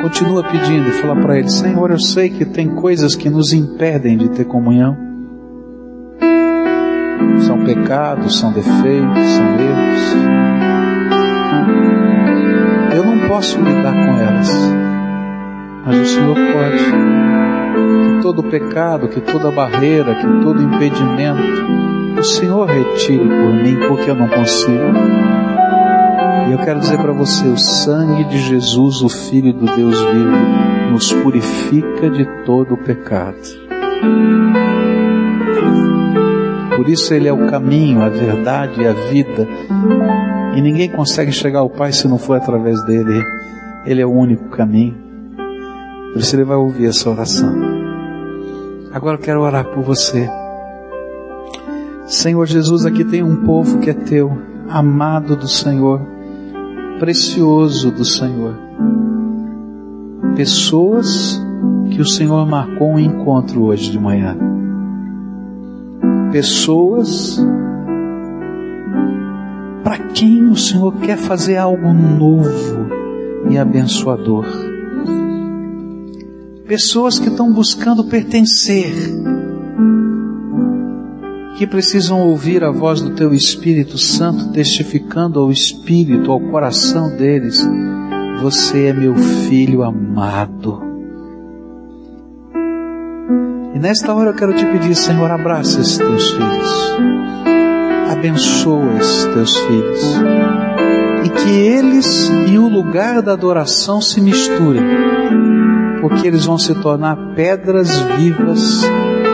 Continua 0.00 0.42
pedindo 0.44 0.88
e 0.88 0.92
fala 0.92 1.14
para 1.16 1.38
Ele: 1.38 1.50
Senhor, 1.50 1.90
eu 1.90 1.98
sei 1.98 2.30
que 2.30 2.46
tem 2.46 2.68
coisas 2.68 3.14
que 3.14 3.28
nos 3.28 3.52
impedem 3.52 4.16
de 4.16 4.30
ter 4.30 4.46
comunhão. 4.46 4.96
São 7.40 7.62
pecados, 7.64 8.38
são 8.38 8.50
defeitos, 8.50 9.28
são 9.36 9.46
erros. 9.60 10.16
Eu 12.96 13.04
não 13.04 13.28
posso 13.28 13.60
lidar 13.60 13.92
com 13.92 14.18
elas, 14.18 14.50
mas 15.84 15.98
o 15.98 16.06
Senhor 16.06 16.34
pode. 16.34 17.25
Todo 18.22 18.42
pecado, 18.42 19.08
que 19.08 19.20
toda 19.20 19.50
barreira, 19.50 20.14
que 20.14 20.26
todo 20.42 20.62
impedimento, 20.62 21.66
o 22.18 22.24
Senhor 22.24 22.66
retire 22.66 23.18
por 23.18 23.52
mim, 23.52 23.76
porque 23.88 24.10
eu 24.10 24.14
não 24.14 24.28
consigo. 24.28 24.92
E 26.48 26.52
eu 26.52 26.58
quero 26.58 26.80
dizer 26.80 26.98
para 26.98 27.12
você: 27.12 27.46
o 27.46 27.58
sangue 27.58 28.24
de 28.24 28.38
Jesus, 28.38 29.02
o 29.02 29.08
Filho 29.08 29.52
do 29.52 29.66
Deus 29.66 29.98
vivo, 30.00 30.90
nos 30.92 31.12
purifica 31.12 32.08
de 32.08 32.24
todo 32.44 32.74
o 32.74 32.76
pecado. 32.76 33.66
Por 36.76 36.88
isso 36.88 37.12
Ele 37.12 37.26
é 37.26 37.32
o 37.32 37.48
caminho, 37.48 38.02
a 38.02 38.08
verdade 38.08 38.80
e 38.80 38.86
a 38.86 38.92
vida. 38.92 39.48
E 40.54 40.60
ninguém 40.60 40.88
consegue 40.88 41.32
chegar 41.32 41.60
ao 41.60 41.70
Pai 41.70 41.92
se 41.92 42.06
não 42.06 42.18
for 42.18 42.36
através 42.36 42.82
dele. 42.84 43.24
Ele 43.84 44.00
é 44.00 44.06
o 44.06 44.12
único 44.12 44.48
caminho. 44.50 44.96
Por 46.12 46.20
isso 46.20 46.36
Ele 46.36 46.44
vai 46.44 46.56
ouvir 46.56 46.86
essa 46.86 47.10
oração. 47.10 47.75
Agora 48.96 49.16
eu 49.16 49.20
quero 49.20 49.42
orar 49.42 49.66
por 49.66 49.82
você. 49.82 50.26
Senhor 52.06 52.46
Jesus, 52.46 52.86
aqui 52.86 53.04
tem 53.04 53.22
um 53.22 53.44
povo 53.44 53.78
que 53.78 53.90
é 53.90 53.92
teu, 53.92 54.32
amado 54.70 55.36
do 55.36 55.46
Senhor 55.46 56.00
precioso 56.98 57.90
do 57.90 58.06
Senhor. 58.06 58.54
Pessoas 60.34 61.38
que 61.90 62.00
o 62.00 62.06
Senhor 62.06 62.46
marcou 62.46 62.88
um 62.92 62.98
encontro 62.98 63.64
hoje 63.64 63.90
de 63.90 64.00
manhã. 64.00 64.34
Pessoas 66.32 67.38
para 69.84 69.98
quem 70.14 70.48
o 70.48 70.56
Senhor 70.56 70.94
quer 71.02 71.18
fazer 71.18 71.58
algo 71.58 71.92
novo 71.92 72.86
e 73.50 73.58
abençoador. 73.58 74.46
Pessoas 76.66 77.20
que 77.20 77.28
estão 77.28 77.52
buscando 77.52 78.02
pertencer 78.02 78.92
que 81.56 81.66
precisam 81.66 82.20
ouvir 82.28 82.64
a 82.64 82.72
voz 82.72 83.00
do 83.00 83.10
Teu 83.10 83.32
Espírito 83.32 83.96
Santo 83.96 84.50
testificando 84.50 85.38
ao 85.38 85.52
Espírito, 85.52 86.32
ao 86.32 86.40
coração 86.40 87.16
deles: 87.16 87.64
Você 88.42 88.86
é 88.86 88.92
meu 88.92 89.14
filho 89.14 89.84
amado. 89.84 90.82
E 93.72 93.78
nesta 93.78 94.12
hora 94.12 94.30
eu 94.30 94.34
quero 94.34 94.52
te 94.52 94.66
pedir, 94.66 94.96
Senhor, 94.96 95.30
abraça 95.30 95.80
esses 95.80 95.98
teus 95.98 96.32
filhos, 96.32 96.96
abençoa 98.10 98.98
esses 98.98 99.24
teus 99.26 99.56
filhos, 99.56 100.02
e 101.24 101.28
que 101.28 101.50
eles 101.50 102.28
e 102.50 102.58
o 102.58 102.68
lugar 102.68 103.22
da 103.22 103.34
adoração 103.34 104.00
se 104.00 104.20
misturem, 104.20 104.82
porque 106.08 106.28
eles 106.28 106.44
vão 106.44 106.56
se 106.56 106.72
tornar 106.72 107.16
pedras 107.34 107.98
vivas 107.98 108.82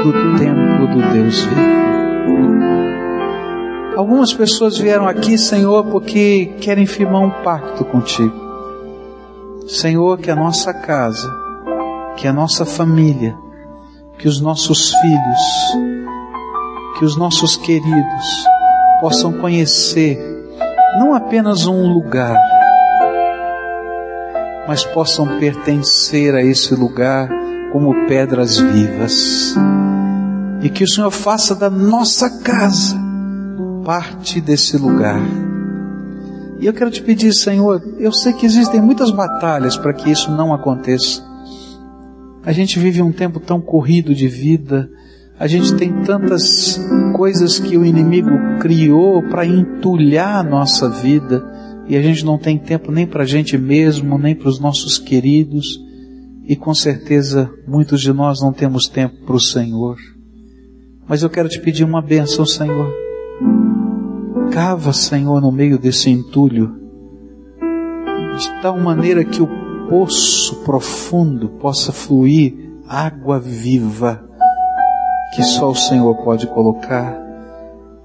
do 0.02 0.38
templo 0.38 0.86
do 0.86 1.12
Deus 1.12 1.42
vivo. 1.42 1.82
Algumas 3.94 4.32
pessoas 4.32 4.78
vieram 4.78 5.06
aqui, 5.06 5.36
Senhor, 5.36 5.84
porque 5.84 6.54
querem 6.62 6.86
firmar 6.86 7.20
um 7.20 7.28
pacto 7.42 7.84
contigo. 7.84 8.32
Senhor, 9.68 10.16
que 10.16 10.30
a 10.30 10.34
nossa 10.34 10.72
casa, 10.72 11.30
que 12.16 12.26
a 12.26 12.32
nossa 12.32 12.64
família, 12.64 13.36
que 14.18 14.26
os 14.26 14.40
nossos 14.40 14.94
filhos, 14.94 15.42
que 16.98 17.04
os 17.04 17.18
nossos 17.18 17.54
queridos 17.58 18.46
possam 19.02 19.34
conhecer 19.34 20.18
não 20.98 21.14
apenas 21.14 21.66
um 21.66 21.92
lugar, 21.92 22.34
mas 24.66 24.84
possam 24.84 25.38
pertencer 25.38 26.34
a 26.34 26.42
esse 26.42 26.74
lugar 26.74 27.28
como 27.72 28.06
pedras 28.06 28.58
vivas. 28.58 29.54
E 30.62 30.68
que 30.68 30.84
o 30.84 30.88
Senhor 30.88 31.10
faça 31.10 31.54
da 31.54 31.68
nossa 31.68 32.28
casa 32.42 32.96
parte 33.84 34.40
desse 34.40 34.76
lugar. 34.76 35.20
E 36.60 36.66
eu 36.66 36.72
quero 36.72 36.90
te 36.90 37.02
pedir, 37.02 37.32
Senhor, 37.32 37.82
eu 37.98 38.12
sei 38.12 38.32
que 38.32 38.46
existem 38.46 38.80
muitas 38.80 39.10
batalhas 39.10 39.76
para 39.76 39.92
que 39.92 40.10
isso 40.10 40.30
não 40.30 40.54
aconteça. 40.54 41.22
A 42.44 42.52
gente 42.52 42.78
vive 42.78 43.02
um 43.02 43.12
tempo 43.12 43.40
tão 43.40 43.60
corrido 43.60 44.14
de 44.14 44.28
vida, 44.28 44.88
a 45.38 45.46
gente 45.48 45.74
tem 45.74 45.92
tantas 46.04 46.80
coisas 47.16 47.58
que 47.58 47.76
o 47.76 47.84
inimigo 47.84 48.30
criou 48.60 49.22
para 49.24 49.44
entulhar 49.44 50.36
a 50.36 50.42
nossa 50.42 50.88
vida, 50.88 51.44
e 51.88 51.96
a 51.96 52.02
gente 52.02 52.24
não 52.24 52.38
tem 52.38 52.58
tempo 52.58 52.92
nem 52.92 53.06
para 53.06 53.24
a 53.24 53.26
gente 53.26 53.58
mesmo, 53.58 54.18
nem 54.18 54.34
para 54.34 54.48
os 54.48 54.58
nossos 54.58 54.98
queridos, 54.98 55.80
e 56.44 56.56
com 56.56 56.74
certeza 56.74 57.50
muitos 57.66 58.00
de 58.00 58.12
nós 58.12 58.40
não 58.40 58.52
temos 58.52 58.88
tempo 58.88 59.24
para 59.24 59.36
o 59.36 59.40
Senhor. 59.40 59.96
Mas 61.08 61.22
eu 61.22 61.30
quero 61.30 61.48
te 61.48 61.60
pedir 61.60 61.84
uma 61.84 62.00
bênção, 62.00 62.46
Senhor. 62.46 62.92
Cava, 64.52 64.92
Senhor, 64.92 65.40
no 65.40 65.50
meio 65.50 65.78
desse 65.78 66.10
entulho, 66.10 66.74
de 68.38 68.62
tal 68.62 68.78
maneira 68.78 69.24
que 69.24 69.42
o 69.42 69.48
poço 69.88 70.62
profundo 70.64 71.48
possa 71.48 71.92
fluir 71.92 72.54
água 72.88 73.38
viva, 73.38 74.24
que 75.34 75.42
só 75.42 75.70
o 75.70 75.74
Senhor 75.74 76.14
pode 76.24 76.46
colocar, 76.46 77.21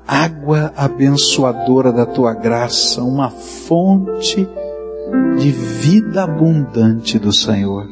água 0.08 0.72
abençoadora 0.78 1.92
da 1.92 2.06
tua 2.06 2.34
graça, 2.34 3.04
uma 3.04 3.30
fonte 3.30 4.48
de 5.38 5.52
vida 5.52 6.24
abundante 6.24 7.20
do 7.20 7.34
Senhor. 7.34 7.86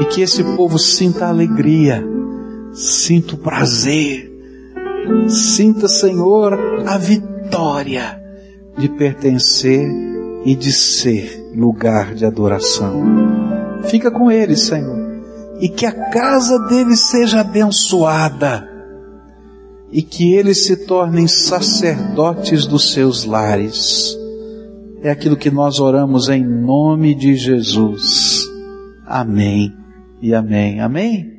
E 0.00 0.06
que 0.06 0.22
esse 0.22 0.42
povo 0.56 0.78
sinta 0.78 1.26
alegria, 1.26 2.02
sinta 2.72 3.34
o 3.34 3.38
prazer, 3.38 4.32
sinta, 5.28 5.86
Senhor, 5.86 6.58
a 6.86 6.96
vitória 6.96 8.20
de 8.76 8.88
pertencer 8.88 9.86
e 10.44 10.56
de 10.56 10.72
ser 10.72 11.52
lugar 11.54 12.14
de 12.14 12.24
adoração. 12.24 13.02
Fica 13.84 14.10
com 14.10 14.30
eles, 14.30 14.62
Senhor, 14.62 14.98
e 15.60 15.68
que 15.68 15.86
a 15.86 15.92
casa 16.10 16.58
deles 16.66 17.00
seja 17.00 17.40
abençoada 17.40 18.73
e 19.94 20.02
que 20.02 20.34
eles 20.34 20.66
se 20.66 20.76
tornem 20.86 21.28
sacerdotes 21.28 22.66
dos 22.66 22.92
seus 22.92 23.24
lares. 23.24 24.18
É 25.00 25.08
aquilo 25.08 25.36
que 25.36 25.52
nós 25.52 25.78
oramos 25.78 26.28
em 26.28 26.44
nome 26.44 27.14
de 27.14 27.36
Jesus. 27.36 28.44
Amém 29.06 29.72
e 30.20 30.34
amém. 30.34 30.80
Amém. 30.80 31.33